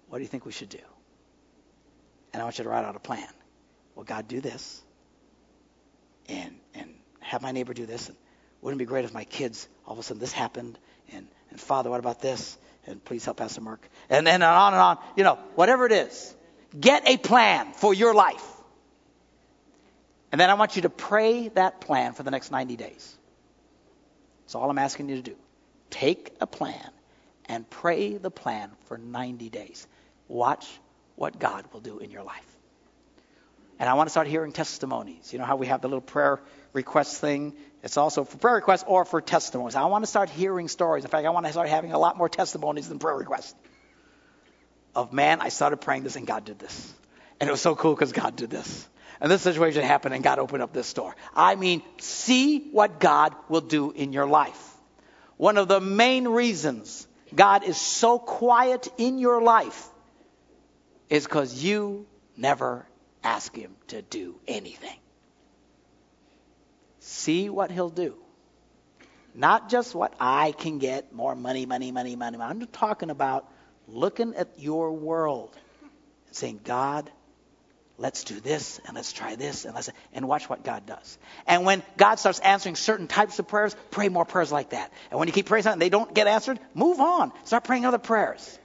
what 0.09 0.17
do 0.17 0.23
you 0.23 0.27
think 0.27 0.45
we 0.45 0.51
should 0.51 0.69
do? 0.69 0.79
And 2.33 2.41
I 2.41 2.43
want 2.45 2.57
you 2.57 2.63
to 2.63 2.69
write 2.69 2.85
out 2.85 2.95
a 2.95 2.99
plan. 2.99 3.27
Well, 3.95 4.05
God, 4.05 4.27
do 4.27 4.39
this, 4.41 4.81
and 6.27 6.55
and 6.73 6.93
have 7.19 7.41
my 7.41 7.51
neighbor 7.51 7.73
do 7.73 7.85
this, 7.85 8.07
and 8.07 8.17
wouldn't 8.61 8.79
it 8.79 8.85
be 8.85 8.87
great 8.87 9.05
if 9.05 9.13
my 9.13 9.23
kids 9.23 9.67
all 9.85 9.93
of 9.93 9.99
a 9.99 10.03
sudden 10.03 10.19
this 10.19 10.31
happened, 10.31 10.77
and 11.11 11.27
and 11.49 11.59
Father, 11.59 11.89
what 11.89 11.99
about 11.99 12.21
this? 12.21 12.57
And 12.85 13.03
please 13.03 13.25
help 13.25 13.37
Pastor 13.37 13.61
Mark, 13.61 13.87
and 14.09 14.25
then 14.25 14.41
on 14.41 14.73
and 14.73 14.81
on. 14.81 14.97
You 15.15 15.23
know, 15.23 15.37
whatever 15.55 15.85
it 15.85 15.91
is, 15.91 16.35
get 16.79 17.07
a 17.07 17.17
plan 17.17 17.73
for 17.73 17.93
your 17.93 18.13
life. 18.13 18.45
And 20.31 20.39
then 20.39 20.49
I 20.49 20.53
want 20.53 20.75
you 20.75 20.83
to 20.83 20.89
pray 20.89 21.47
that 21.49 21.81
plan 21.81 22.13
for 22.13 22.23
the 22.23 22.31
next 22.31 22.51
90 22.51 22.75
days. 22.75 23.17
That's 24.43 24.55
all 24.55 24.69
I'm 24.69 24.77
asking 24.77 25.09
you 25.09 25.15
to 25.15 25.21
do. 25.21 25.35
Take 25.89 26.35
a 26.39 26.47
plan 26.47 26.89
and 27.45 27.67
pray 27.69 28.17
the 28.17 28.29
plan 28.29 28.71
for 28.85 28.97
90 28.97 29.49
days. 29.49 29.87
Watch 30.27 30.67
what 31.19 31.37
God 31.37 31.65
will 31.73 31.81
do 31.81 31.99
in 31.99 32.11
your 32.11 32.23
life. 32.23 32.45
And 33.77 33.89
I 33.89 33.93
want 33.95 34.07
to 34.07 34.11
start 34.11 34.27
hearing 34.27 34.53
testimonies. 34.53 35.33
You 35.33 35.39
know 35.39 35.45
how 35.45 35.57
we 35.57 35.67
have 35.67 35.81
the 35.81 35.89
little 35.89 36.01
prayer 36.01 36.39
request 36.71 37.19
thing? 37.19 37.53
It's 37.83 37.97
also 37.97 38.23
for 38.23 38.37
prayer 38.37 38.55
requests 38.55 38.85
or 38.87 39.03
for 39.03 39.19
testimonies. 39.19 39.75
I 39.75 39.83
want 39.85 40.03
to 40.03 40.09
start 40.09 40.29
hearing 40.29 40.69
stories. 40.69 41.03
In 41.03 41.09
fact, 41.09 41.27
I 41.27 41.29
want 41.31 41.45
to 41.45 41.51
start 41.51 41.67
having 41.67 41.91
a 41.91 41.99
lot 41.99 42.17
more 42.17 42.29
testimonies 42.29 42.87
than 42.87 42.99
prayer 42.99 43.17
requests. 43.17 43.53
Of 44.95 45.11
man, 45.11 45.41
I 45.41 45.49
started 45.49 45.77
praying 45.81 46.03
this 46.03 46.15
and 46.15 46.25
God 46.25 46.45
did 46.45 46.57
this. 46.57 46.93
And 47.41 47.49
it 47.49 47.51
was 47.51 47.61
so 47.61 47.75
cool 47.75 47.95
because 47.95 48.13
God 48.13 48.37
did 48.37 48.49
this. 48.49 48.87
And 49.19 49.29
this 49.29 49.41
situation 49.41 49.83
happened 49.83 50.15
and 50.15 50.23
God 50.23 50.39
opened 50.39 50.63
up 50.63 50.71
this 50.71 50.93
door. 50.93 51.17
I 51.35 51.55
mean, 51.55 51.83
see 51.99 52.69
what 52.71 53.01
God 53.01 53.35
will 53.49 53.61
do 53.61 53.91
in 53.91 54.13
your 54.13 54.25
life. 54.25 54.77
One 55.35 55.57
of 55.57 55.67
the 55.67 55.81
main 55.81 56.29
reasons 56.29 57.05
God 57.35 57.65
is 57.65 57.75
so 57.75 58.19
quiet 58.19 58.87
in 58.97 59.19
your 59.19 59.41
life 59.41 59.89
is 61.09 61.25
because 61.25 61.63
you 61.63 62.05
never 62.37 62.85
ask 63.23 63.55
Him 63.55 63.75
to 63.87 64.01
do 64.01 64.35
anything. 64.47 64.97
See 66.99 67.49
what 67.49 67.71
He'll 67.71 67.89
do. 67.89 68.15
Not 69.35 69.69
just 69.69 69.95
what 69.95 70.13
I 70.19 70.51
can 70.51 70.79
get 70.79 71.13
more 71.13 71.35
money, 71.35 71.65
money, 71.65 71.91
money, 71.91 72.15
money. 72.15 72.37
I'm 72.39 72.59
just 72.59 72.73
talking 72.73 73.09
about 73.09 73.49
looking 73.87 74.35
at 74.35 74.47
your 74.57 74.91
world 74.91 75.55
and 76.27 76.35
saying, 76.35 76.61
God, 76.63 77.09
let's 77.97 78.23
do 78.23 78.39
this 78.39 78.79
and 78.85 78.95
let's 78.95 79.13
try 79.13 79.35
this 79.35 79.65
and 79.65 79.75
let's 79.75 79.89
and 80.13 80.27
watch 80.27 80.49
what 80.49 80.63
God 80.63 80.85
does. 80.85 81.17
And 81.45 81.65
when 81.65 81.83
God 81.97 82.15
starts 82.15 82.39
answering 82.39 82.75
certain 82.75 83.07
types 83.07 83.39
of 83.39 83.47
prayers, 83.47 83.75
pray 83.91 84.09
more 84.09 84.25
prayers 84.25 84.51
like 84.51 84.71
that. 84.71 84.91
And 85.11 85.19
when 85.19 85.27
you 85.27 85.33
keep 85.33 85.45
praying 85.45 85.63
something 85.63 85.75
and 85.75 85.81
they 85.81 85.89
don't 85.89 86.13
get 86.13 86.27
answered, 86.27 86.59
move 86.73 86.99
on. 86.99 87.31
Start 87.43 87.63
praying 87.63 87.85
other 87.85 87.97
prayers. 87.97 88.57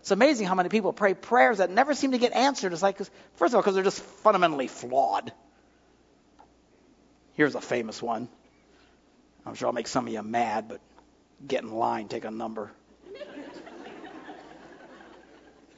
It's 0.00 0.10
amazing 0.10 0.46
how 0.46 0.54
many 0.54 0.70
people 0.70 0.92
pray 0.92 1.14
prayers 1.14 1.58
that 1.58 1.70
never 1.70 1.94
seem 1.94 2.12
to 2.12 2.18
get 2.18 2.32
answered. 2.32 2.72
It's 2.72 2.82
like, 2.82 2.96
first 2.96 3.52
of 3.52 3.54
all, 3.54 3.60
because 3.60 3.74
they're 3.74 3.84
just 3.84 4.00
fundamentally 4.00 4.66
flawed. 4.66 5.32
Here's 7.34 7.54
a 7.54 7.60
famous 7.60 8.02
one. 8.02 8.28
I'm 9.44 9.54
sure 9.54 9.68
I'll 9.68 9.74
make 9.74 9.88
some 9.88 10.06
of 10.06 10.12
you 10.12 10.22
mad, 10.22 10.68
but 10.68 10.80
get 11.46 11.62
in 11.62 11.72
line, 11.72 12.08
take 12.08 12.24
a 12.24 12.30
number. 12.30 12.70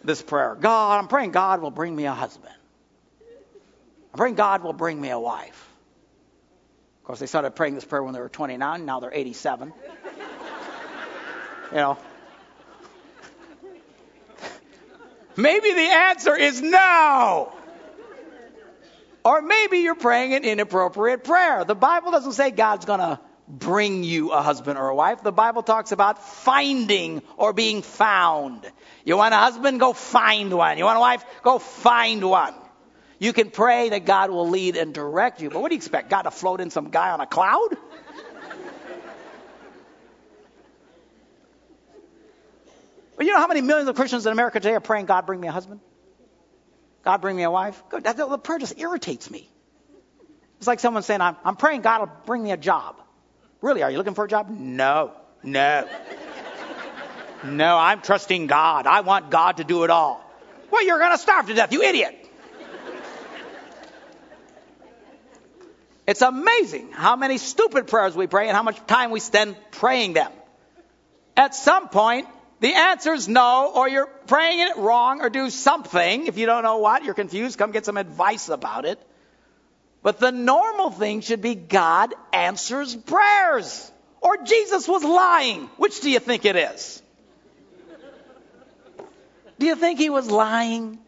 this 0.05 0.23
prayer 0.23 0.57
God, 0.61 0.99
I'm 0.99 1.09
praying 1.09 1.33
God 1.33 1.61
will 1.61 1.71
bring 1.71 1.95
me 1.95 2.07
a 2.07 2.13
husband. 2.13 2.55
I'm 4.13 4.19
praying 4.19 4.35
God 4.37 4.63
will 4.63 4.73
bring 4.73 5.01
me 5.01 5.11
a 5.11 5.19
wife. 5.19 5.69
Of 7.01 7.07
course, 7.07 7.19
they 7.19 7.27
started 7.27 7.57
praying 7.57 7.75
this 7.75 7.85
prayer 7.85 8.03
when 8.03 8.15
they 8.15 8.21
were 8.21 8.29
29, 8.29 8.85
now 8.87 9.01
they're 9.01 9.13
87. 9.13 9.73
you 11.71 11.77
know, 11.77 11.99
Maybe 15.37 15.73
the 15.73 15.81
answer 15.81 16.37
is 16.37 16.61
no. 16.61 17.53
Or 19.25 19.41
maybe 19.41 19.79
you're 19.79 19.95
praying 19.95 20.35
an 20.35 20.45
inappropriate 20.45 21.25
prayer. 21.25 21.65
The 21.65 21.75
Bible 21.75 22.11
doesn't 22.11 22.33
say 22.33 22.51
God's 22.51 22.85
going 22.85 23.01
to 23.01 23.21
bring 23.49 24.03
you 24.03 24.33
a 24.33 24.43
husband 24.43 24.79
or 24.79 24.89
a 24.89 24.95
wife. 24.95 25.23
The 25.23 25.33
Bible 25.33 25.63
talks 25.63 25.93
about 25.93 26.23
finding 26.23 27.23
or 27.37 27.53
being 27.53 27.83
found. 27.83 28.71
You 29.05 29.17
want 29.17 29.35
a 29.35 29.39
husband? 29.39 29.79
Go 29.79 29.93
find 29.93 30.53
one. 30.53 30.79
You 30.79 30.85
want 30.85 30.97
a 30.97 31.01
wife? 31.01 31.25
Go 31.43 31.59
find 31.59 32.29
one. 32.29 32.55
You 33.19 33.33
can 33.33 33.51
pray 33.51 33.91
that 33.91 34.05
God 34.05 34.31
will 34.31 34.49
lead 34.49 34.77
and 34.77 34.93
direct 34.93 35.41
you, 35.41 35.51
but 35.51 35.63
what 35.63 35.69
do 35.69 35.77
you 35.77 35.79
expect? 35.79 36.11
God 36.11 36.23
to 36.23 36.33
float 36.33 36.61
in 36.61 36.71
some 36.71 36.91
guy 36.91 37.11
on 37.11 37.21
a 37.21 37.27
cloud? 37.27 37.77
But 43.17 43.27
you 43.27 43.33
know 43.33 43.39
how 43.39 43.47
many 43.47 43.61
millions 43.61 43.89
of 43.89 43.97
Christians 43.97 44.27
in 44.27 44.33
America 44.33 44.61
today 44.61 44.75
are 44.75 44.81
praying, 44.81 45.07
God, 45.07 45.27
bring 45.27 45.41
me 45.41 45.49
a 45.49 45.53
husband? 45.53 45.81
God, 47.05 47.21
bring 47.21 47.37
me 47.37 47.43
a 47.43 47.51
wife? 47.51 47.83
Good. 47.89 48.05
That, 48.05 48.17
the 48.17 48.39
prayer 48.39 48.59
just 48.59 48.79
irritates 48.79 49.31
me. 49.31 49.49
It's 50.59 50.67
like 50.67 50.81
someone 50.81 51.03
saying, 51.03 51.21
I'm, 51.21 51.37
I'm 51.45 51.57
praying 51.57 51.83
God 51.83 52.01
will 52.01 52.17
bring 52.25 52.43
me 52.43 52.53
a 52.53 52.57
job. 52.57 53.01
Really, 53.61 53.83
are 53.83 53.91
you 53.91 53.99
looking 53.99 54.15
for 54.15 54.25
a 54.25 54.29
job? 54.29 54.49
No. 54.49 55.13
No. 55.43 55.89
no, 57.45 57.77
I'm 57.77 58.01
trusting 58.01 58.47
God. 58.47 58.87
I 58.87 59.01
want 59.01 59.31
God 59.31 59.57
to 59.57 59.65
do 59.65 59.85
it 59.85 59.91
all. 59.91 60.25
Well, 60.71 60.85
you're 60.85 60.99
going 60.99 61.11
to 61.11 61.19
starve 61.19 61.47
to 61.47 61.55
death, 61.55 61.73
you 61.73 61.83
idiot. 61.83 62.19
It's 66.07 66.23
amazing 66.23 66.91
how 66.93 67.17
many 67.17 67.39
stupid 67.39 67.87
prayers 67.87 68.17
we 68.17 68.27
pray 68.27 68.49
and 68.49 68.57
how 68.57 68.63
much 68.63 68.85
time 68.87 69.11
we 69.11 69.21
spend 69.21 69.57
praying 69.71 70.15
them. 70.15 70.33
At 71.37 71.55
some 71.55 71.89
point, 71.89 72.27
the 72.63 72.75
answer 72.75 73.13
is 73.13 73.27
no, 73.27 73.73
or 73.75 73.89
you're 73.89 74.07
praying 74.07 74.61
it 74.61 74.77
wrong, 74.77 75.21
or 75.21 75.29
do 75.29 75.51
something. 75.51 76.29
If 76.29 76.39
you 76.39 76.47
don't 76.47 76.63
know 76.63 76.79
what, 76.79 77.03
you're 77.03 77.13
confused, 77.13 77.59
come 77.59 77.73
get 77.73 77.85
some 77.85 77.97
advice 77.97 78.49
about 78.49 78.85
it. 78.85 79.05
But 80.01 80.21
the 80.21 80.31
normal 80.31 80.93
thing 80.93 81.23
should 81.23 81.43
be 81.43 81.57
God 81.57 82.15
answers 82.33 82.95
prayers. 82.95 83.91
Or 84.21 84.37
Jesus 84.45 84.87
was 84.87 85.03
lying. 85.03 85.71
Which 85.77 86.03
do 86.03 86.11
you 86.11 86.21
think 86.21 86.45
it 86.45 86.55
is? 86.55 87.03
Do 89.59 89.67
you 89.67 89.75
think 89.75 89.99
he 89.99 90.09
was 90.09 90.31
lying? 90.31 91.01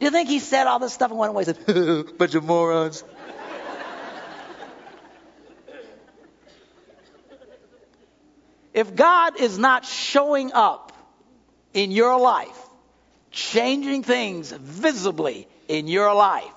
Do 0.00 0.06
you 0.06 0.10
think 0.10 0.30
he 0.30 0.38
said 0.38 0.66
all 0.66 0.78
this 0.78 0.94
stuff 0.94 1.10
and 1.10 1.20
went 1.20 1.28
away 1.28 1.44
and 1.46 1.56
said, 1.56 2.16
bunch 2.18 2.34
of 2.34 2.44
morons? 2.44 3.04
if 8.72 8.94
God 8.94 9.40
is 9.40 9.58
not 9.58 9.84
showing 9.84 10.52
up 10.54 10.85
in 11.76 11.90
your 11.90 12.18
life, 12.18 12.58
changing 13.30 14.02
things 14.02 14.50
visibly 14.50 15.46
in 15.68 15.88
your 15.88 16.14
life, 16.14 16.50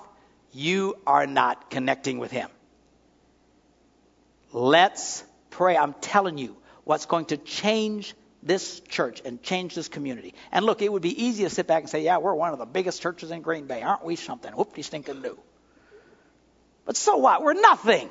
you 0.50 0.96
are 1.06 1.26
not 1.26 1.70
connecting 1.70 2.18
with 2.18 2.30
Him. 2.30 2.48
Let's 4.50 5.22
pray. 5.50 5.76
I'm 5.76 5.92
telling 5.92 6.38
you 6.38 6.56
what's 6.84 7.04
going 7.04 7.26
to 7.26 7.36
change 7.36 8.14
this 8.42 8.80
church 8.88 9.20
and 9.22 9.42
change 9.42 9.74
this 9.74 9.88
community. 9.88 10.34
And 10.50 10.64
look, 10.64 10.80
it 10.80 10.90
would 10.90 11.02
be 11.02 11.24
easy 11.24 11.44
to 11.44 11.50
sit 11.50 11.66
back 11.66 11.82
and 11.82 11.90
say, 11.90 12.02
yeah, 12.02 12.16
we're 12.16 12.34
one 12.34 12.54
of 12.54 12.58
the 12.58 12.64
biggest 12.64 13.02
churches 13.02 13.30
in 13.30 13.42
Green 13.42 13.66
Bay. 13.66 13.82
Aren't 13.82 14.02
we 14.02 14.16
something? 14.16 14.50
Whoopty 14.50 14.82
stinking 14.82 15.20
do. 15.20 15.38
But 16.86 16.96
so 16.96 17.18
what? 17.18 17.42
We're 17.42 17.60
nothing. 17.60 18.08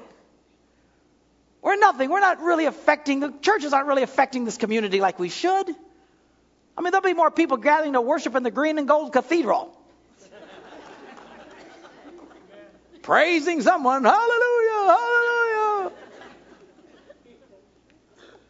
We're 1.63 1.77
nothing. 1.77 2.11
We're 2.11 2.19
not 2.19 2.39
really 2.39 2.65
affecting, 2.65 3.19
the 3.19 3.33
churches 3.41 3.73
aren't 3.73 3.87
really 3.87 4.03
affecting 4.03 4.45
this 4.45 4.57
community 4.57 5.01
like 5.01 5.17
we 5.17 5.29
should. 5.29 5.75
I 6.79 6.81
mean, 6.81 6.91
there'll 6.91 7.03
be 7.03 7.13
more 7.13 7.29
people 7.29 7.57
gathering 7.57 7.91
to 7.91 7.99
worship 7.99 8.35
in 8.35 8.43
the 8.43 8.51
green 8.51 8.77
and 8.77 8.87
gold 8.87 9.11
cathedral. 9.11 9.77
Praising 13.01 13.61
someone. 13.61 14.05
Hallelujah, 14.05 14.95
hallelujah. 14.95 15.91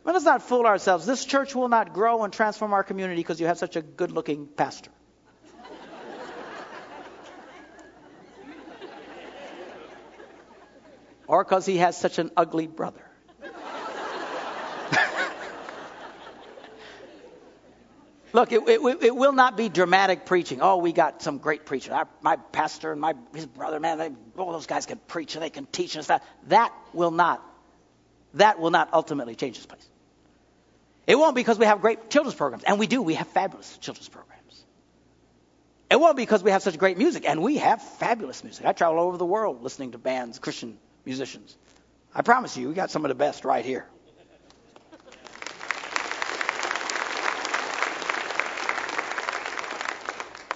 Let 0.06 0.16
us 0.16 0.24
not 0.24 0.44
fool 0.44 0.68
ourselves. 0.68 1.08
This 1.08 1.26
church 1.26 1.56
will 1.56 1.70
not 1.70 1.92
grow 1.92 2.24
and 2.24 2.32
transform 2.32 2.74
our 2.74 2.84
community 2.84 3.20
because 3.20 3.42
you 3.42 3.48
have 3.48 3.58
such 3.58 3.76
a 3.76 3.82
good 3.82 4.12
looking 4.12 4.46
pastor. 4.46 4.92
or 11.26 11.44
because 11.44 11.66
he 11.66 11.78
has 11.78 11.98
such 11.98 12.20
an 12.20 12.30
ugly 12.38 12.68
brother. 12.68 13.09
Look, 18.32 18.52
it, 18.52 18.62
it, 18.68 19.04
it, 19.04 19.16
will 19.16 19.32
not 19.32 19.58
be 19.58 19.70
dramatic 19.70 20.26
preaching. 20.26 20.60
Oh, 20.62 20.78
we 20.78 20.94
got 20.94 21.22
some 21.22 21.40
great 21.40 21.66
preachers. 21.66 21.92
Our, 21.92 22.08
my 22.22 22.36
pastor 22.36 22.92
and 22.92 23.02
my 23.02 23.16
his 23.34 23.46
brother, 23.46 23.80
man, 23.80 23.98
they, 23.98 24.12
all 24.38 24.52
those 24.52 24.68
guys 24.68 24.86
can 24.86 25.00
preach 25.08 25.36
and 25.36 25.44
they 25.44 25.50
can 25.50 25.66
teach 25.66 25.96
and 25.96 26.04
stuff. 26.04 26.22
That 26.48 26.72
will 26.94 27.12
not, 27.12 27.44
that 28.36 28.60
will 28.60 28.70
not 28.70 28.90
ultimately 28.94 29.36
change 29.36 29.58
this 29.58 29.66
place. 29.66 29.88
It 31.08 31.18
won't 31.18 31.36
because 31.36 31.58
we 31.58 31.66
have 31.66 31.82
great 31.82 32.12
children's 32.12 32.36
programs, 32.36 32.64
and 32.64 32.78
we 32.78 32.86
do. 32.86 33.02
We 33.02 33.16
have 33.16 33.28
fabulous 33.30 33.78
children's 33.80 34.10
programs. 34.10 34.64
It 35.90 36.00
won't 36.00 36.16
because 36.16 36.44
we 36.44 36.52
have 36.52 36.62
such 36.62 36.78
great 36.78 37.00
music, 37.00 37.28
and 37.28 37.42
we 37.42 37.58
have 37.58 37.82
fabulous 37.82 38.44
music. 38.44 38.64
I 38.64 38.74
travel 38.74 39.00
all 39.00 39.08
over 39.08 39.18
the 39.18 39.26
world 39.26 39.64
listening 39.64 39.94
to 39.94 39.98
bands, 39.98 40.38
Christian 40.38 40.78
musicians. 41.06 41.58
I 42.14 42.22
promise 42.22 42.56
you, 42.56 42.68
we 42.68 42.76
got 42.76 42.92
some 42.92 43.06
of 43.06 43.10
the 43.10 43.16
best 43.16 43.44
right 43.44 43.66
here. 43.66 43.88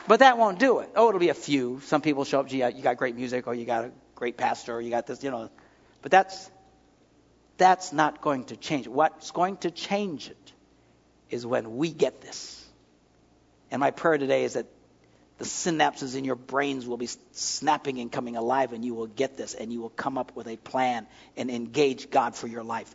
But 0.07 0.19
that 0.19 0.37
won't 0.37 0.59
do 0.59 0.79
it. 0.79 0.89
Oh, 0.95 1.09
it'll 1.09 1.19
be 1.19 1.29
a 1.29 1.33
few. 1.33 1.79
Some 1.85 2.01
people 2.01 2.25
show 2.25 2.41
up, 2.41 2.47
gee, 2.47 2.57
you 2.57 2.81
got 2.81 2.97
great 2.97 3.15
music, 3.15 3.47
or 3.47 3.55
you 3.55 3.65
got 3.65 3.85
a 3.85 3.91
great 4.15 4.37
pastor, 4.37 4.75
or 4.75 4.81
you 4.81 4.89
got 4.89 5.07
this, 5.07 5.23
you 5.23 5.31
know. 5.31 5.49
But 6.01 6.11
that's 6.11 6.51
that's 7.57 7.93
not 7.93 8.21
going 8.21 8.45
to 8.45 8.57
change. 8.57 8.87
What's 8.87 9.31
going 9.31 9.57
to 9.57 9.71
change 9.71 10.29
it 10.29 10.53
is 11.29 11.45
when 11.45 11.77
we 11.77 11.91
get 11.91 12.21
this. 12.21 12.65
And 13.71 13.79
my 13.79 13.91
prayer 13.91 14.17
today 14.17 14.43
is 14.43 14.53
that 14.53 14.65
the 15.37 15.45
synapses 15.45 16.15
in 16.15 16.25
your 16.25 16.35
brains 16.35 16.85
will 16.85 16.97
be 16.97 17.09
snapping 17.31 17.99
and 17.99 18.11
coming 18.11 18.35
alive, 18.35 18.73
and 18.73 18.83
you 18.83 18.93
will 18.93 19.07
get 19.07 19.37
this, 19.37 19.53
and 19.53 19.71
you 19.71 19.81
will 19.81 19.89
come 19.89 20.17
up 20.17 20.35
with 20.35 20.47
a 20.47 20.57
plan 20.57 21.07
and 21.37 21.49
engage 21.49 22.09
God 22.09 22.35
for 22.35 22.47
your 22.47 22.63
life. 22.63 22.93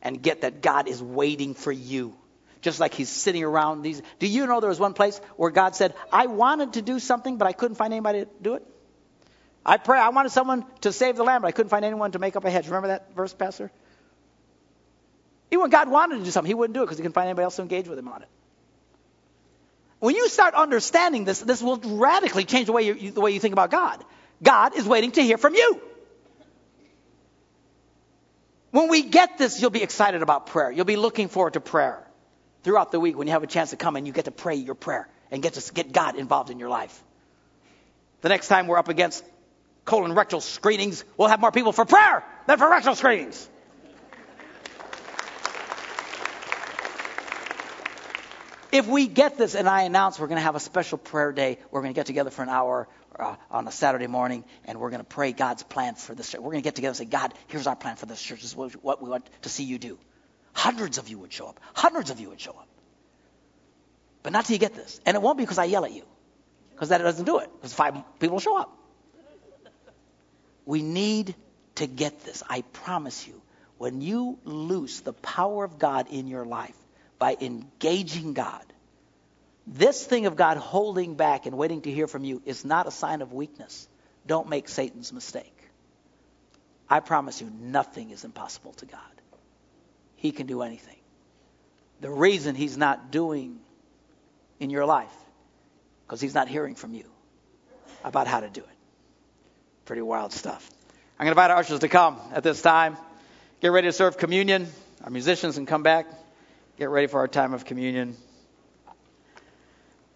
And 0.00 0.20
get 0.20 0.40
that 0.40 0.62
God 0.62 0.88
is 0.88 1.00
waiting 1.00 1.54
for 1.54 1.70
you 1.70 2.16
just 2.62 2.80
like 2.80 2.94
he's 2.94 3.08
sitting 3.08 3.42
around 3.42 3.82
these. 3.82 4.00
Do 4.20 4.26
you 4.26 4.46
know 4.46 4.60
there 4.60 4.70
was 4.70 4.80
one 4.80 4.94
place 4.94 5.20
where 5.36 5.50
God 5.50 5.76
said, 5.76 5.94
I 6.10 6.26
wanted 6.26 6.74
to 6.74 6.82
do 6.82 6.98
something, 7.00 7.36
but 7.36 7.46
I 7.46 7.52
couldn't 7.52 7.74
find 7.74 7.92
anybody 7.92 8.20
to 8.20 8.28
do 8.40 8.54
it? 8.54 8.66
I 9.66 9.76
pray, 9.76 9.98
I 9.98 10.08
wanted 10.08 10.30
someone 10.30 10.64
to 10.80 10.92
save 10.92 11.16
the 11.16 11.24
land, 11.24 11.42
but 11.42 11.48
I 11.48 11.52
couldn't 11.52 11.70
find 11.70 11.84
anyone 11.84 12.12
to 12.12 12.18
make 12.18 12.36
up 12.36 12.44
a 12.44 12.50
hedge. 12.50 12.66
Remember 12.66 12.88
that 12.88 13.14
verse, 13.14 13.34
Pastor? 13.34 13.70
Even 15.50 15.62
when 15.62 15.70
God 15.70 15.90
wanted 15.90 16.18
to 16.18 16.24
do 16.24 16.30
something, 16.30 16.48
he 16.48 16.54
wouldn't 16.54 16.74
do 16.74 16.82
it 16.82 16.86
because 16.86 16.98
he 16.98 17.02
couldn't 17.02 17.14
find 17.14 17.26
anybody 17.28 17.44
else 17.44 17.56
to 17.56 17.62
engage 17.62 17.88
with 17.88 17.98
him 17.98 18.08
on 18.08 18.22
it. 18.22 18.28
When 19.98 20.16
you 20.16 20.28
start 20.28 20.54
understanding 20.54 21.24
this, 21.24 21.40
this 21.40 21.62
will 21.62 21.76
radically 21.76 22.44
change 22.44 22.66
the 22.66 22.72
way 22.72 22.82
you, 22.82 23.10
the 23.10 23.20
way 23.20 23.32
you 23.32 23.40
think 23.40 23.52
about 23.52 23.70
God. 23.70 24.02
God 24.42 24.76
is 24.76 24.86
waiting 24.86 25.12
to 25.12 25.22
hear 25.22 25.38
from 25.38 25.54
you. 25.54 25.80
When 28.70 28.88
we 28.88 29.02
get 29.02 29.38
this, 29.38 29.60
you'll 29.60 29.70
be 29.70 29.82
excited 29.82 30.22
about 30.22 30.46
prayer. 30.46 30.72
You'll 30.72 30.86
be 30.86 30.96
looking 30.96 31.28
forward 31.28 31.52
to 31.52 31.60
prayer 31.60 32.04
throughout 32.62 32.92
the 32.92 33.00
week 33.00 33.16
when 33.16 33.26
you 33.26 33.32
have 33.32 33.42
a 33.42 33.46
chance 33.48 33.70
to 33.70 33.76
come 33.76 33.96
and 33.96 34.06
you 34.06 34.12
get 34.12 34.26
to 34.26 34.30
pray 34.30 34.54
your 34.54 34.74
prayer 34.74 35.08
and 35.30 35.42
get 35.42 35.54
to 35.54 35.72
get 35.72 35.92
God 35.92 36.16
involved 36.16 36.50
in 36.50 36.58
your 36.58 36.68
life. 36.68 37.02
The 38.20 38.28
next 38.28 38.48
time 38.48 38.66
we're 38.66 38.78
up 38.78 38.88
against 38.88 39.24
colon 39.84 40.14
rectal 40.14 40.40
screenings, 40.40 41.04
we'll 41.16 41.28
have 41.28 41.40
more 41.40 41.50
people 41.50 41.72
for 41.72 41.84
prayer 41.84 42.24
than 42.46 42.58
for 42.58 42.70
rectal 42.70 42.94
screenings. 42.94 43.48
If 48.70 48.86
we 48.86 49.06
get 49.06 49.36
this, 49.36 49.54
and 49.54 49.68
I 49.68 49.82
announce 49.82 50.18
we're 50.18 50.28
going 50.28 50.38
to 50.38 50.42
have 50.42 50.56
a 50.56 50.60
special 50.60 50.96
prayer 50.96 51.30
day, 51.30 51.58
we're 51.70 51.82
going 51.82 51.92
to 51.92 51.98
get 51.98 52.06
together 52.06 52.30
for 52.30 52.42
an 52.42 52.48
hour 52.48 52.88
uh, 53.18 53.36
on 53.50 53.68
a 53.68 53.70
Saturday 53.70 54.06
morning, 54.06 54.44
and 54.64 54.80
we're 54.80 54.88
going 54.88 55.02
to 55.02 55.04
pray 55.04 55.32
God's 55.32 55.62
plan 55.62 55.94
for 55.94 56.14
this 56.14 56.30
church. 56.30 56.40
We're 56.40 56.52
going 56.52 56.62
to 56.62 56.66
get 56.66 56.74
together 56.74 56.92
and 56.92 56.96
say, 56.96 57.04
God, 57.04 57.34
here's 57.48 57.66
our 57.66 57.76
plan 57.76 57.96
for 57.96 58.06
this 58.06 58.22
church. 58.22 58.40
This 58.40 58.52
is 58.52 58.56
what 58.56 59.02
we 59.02 59.10
want 59.10 59.28
to 59.42 59.50
see 59.50 59.64
you 59.64 59.78
do. 59.78 59.98
Hundreds 60.52 60.98
of 60.98 61.08
you 61.08 61.18
would 61.18 61.32
show 61.32 61.46
up. 61.46 61.60
Hundreds 61.74 62.10
of 62.10 62.20
you 62.20 62.28
would 62.28 62.40
show 62.40 62.52
up. 62.52 62.68
But 64.22 64.32
not 64.32 64.44
till 64.44 64.54
you 64.54 64.60
get 64.60 64.74
this. 64.74 65.00
And 65.04 65.16
it 65.16 65.22
won't 65.22 65.38
be 65.38 65.44
because 65.44 65.58
I 65.58 65.64
yell 65.64 65.84
at 65.84 65.92
you, 65.92 66.04
because 66.72 66.90
that 66.90 66.98
doesn't 66.98 67.24
do 67.24 67.38
it, 67.38 67.50
because 67.56 67.72
five 67.72 67.94
people 68.20 68.38
show 68.38 68.58
up. 68.58 68.76
We 70.64 70.82
need 70.82 71.34
to 71.76 71.86
get 71.86 72.24
this. 72.24 72.42
I 72.48 72.62
promise 72.62 73.26
you. 73.26 73.40
When 73.78 74.00
you 74.00 74.38
loose 74.44 75.00
the 75.00 75.12
power 75.12 75.64
of 75.64 75.76
God 75.76 76.06
in 76.08 76.28
your 76.28 76.44
life 76.44 76.76
by 77.18 77.36
engaging 77.40 78.32
God, 78.32 78.64
this 79.66 80.04
thing 80.06 80.26
of 80.26 80.36
God 80.36 80.56
holding 80.56 81.16
back 81.16 81.46
and 81.46 81.56
waiting 81.56 81.80
to 81.82 81.90
hear 81.90 82.06
from 82.06 82.22
you 82.22 82.42
is 82.46 82.64
not 82.64 82.86
a 82.86 82.92
sign 82.92 83.22
of 83.22 83.32
weakness. 83.32 83.88
Don't 84.24 84.48
make 84.48 84.68
Satan's 84.68 85.12
mistake. 85.12 85.56
I 86.88 87.00
promise 87.00 87.40
you, 87.40 87.50
nothing 87.60 88.10
is 88.10 88.24
impossible 88.24 88.72
to 88.74 88.86
God. 88.86 89.00
He 90.22 90.30
can 90.30 90.46
do 90.46 90.62
anything. 90.62 90.94
The 92.00 92.08
reason 92.08 92.54
he's 92.54 92.78
not 92.78 93.10
doing 93.10 93.58
in 94.60 94.70
your 94.70 94.86
life, 94.86 95.12
because 96.06 96.20
he's 96.20 96.32
not 96.32 96.46
hearing 96.46 96.76
from 96.76 96.94
you 96.94 97.06
about 98.04 98.28
how 98.28 98.38
to 98.38 98.48
do 98.48 98.60
it. 98.60 98.76
Pretty 99.84 100.00
wild 100.00 100.32
stuff. 100.32 100.70
I'm 101.18 101.24
going 101.24 101.34
to 101.34 101.40
invite 101.40 101.50
our 101.50 101.56
ushers 101.56 101.80
to 101.80 101.88
come 101.88 102.20
at 102.32 102.44
this 102.44 102.62
time. 102.62 102.96
Get 103.60 103.72
ready 103.72 103.88
to 103.88 103.92
serve 103.92 104.16
communion. 104.16 104.68
Our 105.02 105.10
musicians 105.10 105.56
can 105.56 105.66
come 105.66 105.82
back. 105.82 106.06
Get 106.78 106.88
ready 106.88 107.08
for 107.08 107.18
our 107.18 107.26
time 107.26 107.52
of 107.52 107.64
communion. 107.64 108.16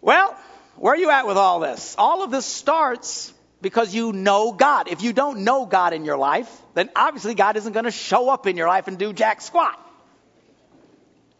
Well, 0.00 0.38
where 0.76 0.94
are 0.94 0.96
you 0.96 1.10
at 1.10 1.26
with 1.26 1.36
all 1.36 1.58
this? 1.58 1.96
All 1.98 2.22
of 2.22 2.30
this 2.30 2.46
starts 2.46 3.34
because 3.60 3.92
you 3.92 4.12
know 4.12 4.52
God. 4.52 4.86
If 4.86 5.02
you 5.02 5.12
don't 5.12 5.40
know 5.40 5.66
God 5.66 5.94
in 5.94 6.04
your 6.04 6.16
life, 6.16 6.48
then 6.74 6.90
obviously 6.94 7.34
God 7.34 7.56
isn't 7.56 7.72
going 7.72 7.86
to 7.86 7.90
show 7.90 8.30
up 8.30 8.46
in 8.46 8.56
your 8.56 8.68
life 8.68 8.86
and 8.86 8.98
do 8.98 9.12
jack 9.12 9.40
squat. 9.40 9.82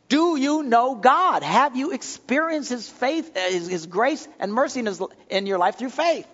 Do 0.09 0.37
you 0.37 0.63
know 0.63 0.95
God? 0.95 1.43
Have 1.43 1.77
you 1.77 1.93
experienced 1.93 2.71
His 2.71 2.89
faith, 2.89 3.37
uh, 3.37 3.41
His, 3.41 3.67
His 3.67 3.87
grace 3.87 4.27
and 4.39 4.53
mercy 4.53 4.81
in, 4.81 4.87
his, 4.87 5.03
in 5.29 5.47
your 5.47 5.59
life 5.59 5.79
through 5.79 5.91
faith? 5.91 6.27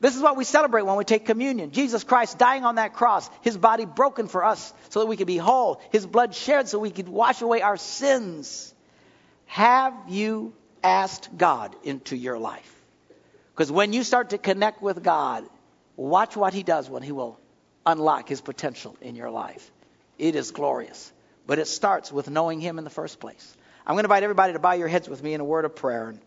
This 0.00 0.14
is 0.14 0.22
what 0.22 0.36
we 0.36 0.44
celebrate 0.44 0.82
when 0.82 0.96
we 0.96 1.04
take 1.04 1.26
communion. 1.26 1.72
Jesus 1.72 2.04
Christ 2.04 2.38
dying 2.38 2.64
on 2.64 2.76
that 2.76 2.94
cross, 2.94 3.28
His 3.42 3.56
body 3.56 3.84
broken 3.84 4.28
for 4.28 4.44
us 4.44 4.72
so 4.90 5.00
that 5.00 5.06
we 5.06 5.16
could 5.16 5.26
be 5.26 5.36
whole, 5.36 5.80
His 5.90 6.06
blood 6.06 6.34
shed 6.34 6.68
so 6.68 6.78
we 6.78 6.90
could 6.90 7.08
wash 7.08 7.42
away 7.42 7.62
our 7.62 7.76
sins. 7.76 8.72
Have 9.46 9.94
you 10.08 10.52
asked 10.82 11.36
God 11.36 11.74
into 11.82 12.16
your 12.16 12.38
life. 12.38 12.74
Because 13.54 13.72
when 13.72 13.92
you 13.92 14.04
start 14.04 14.30
to 14.30 14.38
connect 14.38 14.82
with 14.82 15.02
God, 15.02 15.44
watch 15.96 16.36
what 16.36 16.54
He 16.54 16.62
does 16.62 16.88
when 16.88 17.02
He 17.02 17.12
will 17.12 17.38
unlock 17.84 18.28
His 18.28 18.40
potential 18.40 18.96
in 19.00 19.16
your 19.16 19.30
life. 19.30 19.70
It 20.18 20.36
is 20.36 20.50
glorious. 20.50 21.12
But 21.48 21.58
it 21.58 21.66
starts 21.66 22.12
with 22.12 22.28
knowing 22.28 22.60
Him 22.60 22.76
in 22.78 22.84
the 22.84 22.90
first 22.90 23.18
place. 23.20 23.56
I'm 23.86 23.94
going 23.94 24.02
to 24.02 24.06
invite 24.06 24.22
everybody 24.22 24.52
to 24.52 24.58
bow 24.58 24.72
your 24.74 24.86
heads 24.86 25.08
with 25.08 25.22
me 25.22 25.32
in 25.32 25.40
a 25.40 25.44
word 25.44 25.64
of 25.64 25.74
prayer. 25.74 26.10
And 26.10 26.20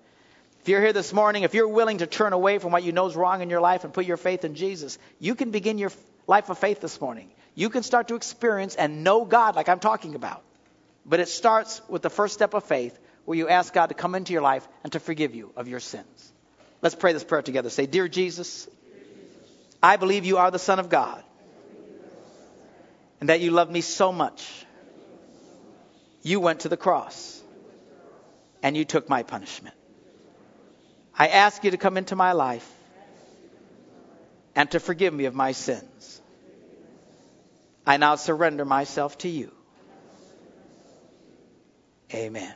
if 0.62 0.68
you're 0.68 0.82
here 0.82 0.94
this 0.94 1.14
morning, 1.14 1.44
if 1.44 1.54
you're 1.54 1.68
willing 1.68 2.00
to 2.00 2.08
turn 2.08 2.34
away 2.34 2.58
from 2.58 2.72
what 2.72 2.82
you 2.82 2.92
know 2.92 3.06
is 3.06 3.16
wrong 3.16 3.44
in 3.44 3.50
your 3.52 3.62
life 3.62 3.84
and 3.84 3.94
put 3.94 4.06
your 4.06 4.18
faith 4.18 4.44
in 4.46 4.56
Jesus, 4.56 4.98
you 5.20 5.36
can 5.36 5.52
begin 5.52 5.78
your 5.78 5.92
life 6.26 6.50
of 6.50 6.58
faith 6.58 6.82
this 6.82 7.00
morning. 7.00 7.30
You 7.54 7.70
can 7.70 7.84
start 7.84 8.08
to 8.08 8.16
experience 8.16 8.74
and 8.74 9.04
know 9.04 9.24
God 9.24 9.56
like 9.56 9.70
I'm 9.70 9.80
talking 9.80 10.16
about. 10.16 10.42
But 11.06 11.20
it 11.20 11.30
starts 11.30 11.84
with 11.88 12.02
the 12.02 12.10
first 12.10 12.34
step 12.34 12.56
of 12.56 12.64
faith 12.64 12.98
where 13.26 13.38
you 13.38 13.48
ask 13.48 13.72
God 13.72 13.88
to 13.88 13.94
come 13.94 14.16
into 14.16 14.34
your 14.34 14.42
life 14.42 14.68
and 14.84 14.92
to 14.94 15.00
forgive 15.00 15.36
you 15.36 15.52
of 15.56 15.68
your 15.68 15.80
sins. 15.80 16.34
Let's 16.82 16.96
pray 16.96 17.14
this 17.14 17.24
prayer 17.24 17.44
together. 17.44 17.70
Say, 17.70 17.86
Dear 17.86 18.08
Jesus, 18.08 18.68
I 19.84 19.98
believe 19.98 20.26
you 20.26 20.38
are 20.38 20.50
the 20.50 20.58
Son 20.58 20.80
of 20.80 20.90
God 20.90 21.24
and 23.20 23.30
that 23.30 23.40
you 23.40 23.52
love 23.52 23.70
me 23.70 23.82
so 23.82 24.12
much. 24.12 24.66
You 26.24 26.40
went 26.40 26.62
to 26.62 26.70
the 26.70 26.78
cross 26.78 27.42
and 28.62 28.78
you 28.78 28.86
took 28.86 29.10
my 29.10 29.24
punishment. 29.24 29.76
I 31.18 31.28
ask 31.28 31.64
you 31.64 31.72
to 31.72 31.78
come 31.78 31.98
into 31.98 32.16
my 32.16 32.32
life 32.32 32.70
and 34.56 34.70
to 34.72 34.80
forgive 34.80 35.14
me 35.14 35.26
of 35.26 35.36
my 35.36 35.52
sins. 35.52 36.22
I 37.86 37.98
now 37.98 38.16
surrender 38.16 38.66
myself 38.66 39.18
to 39.20 39.30
you. 39.30 39.52
Amen. 42.14 42.54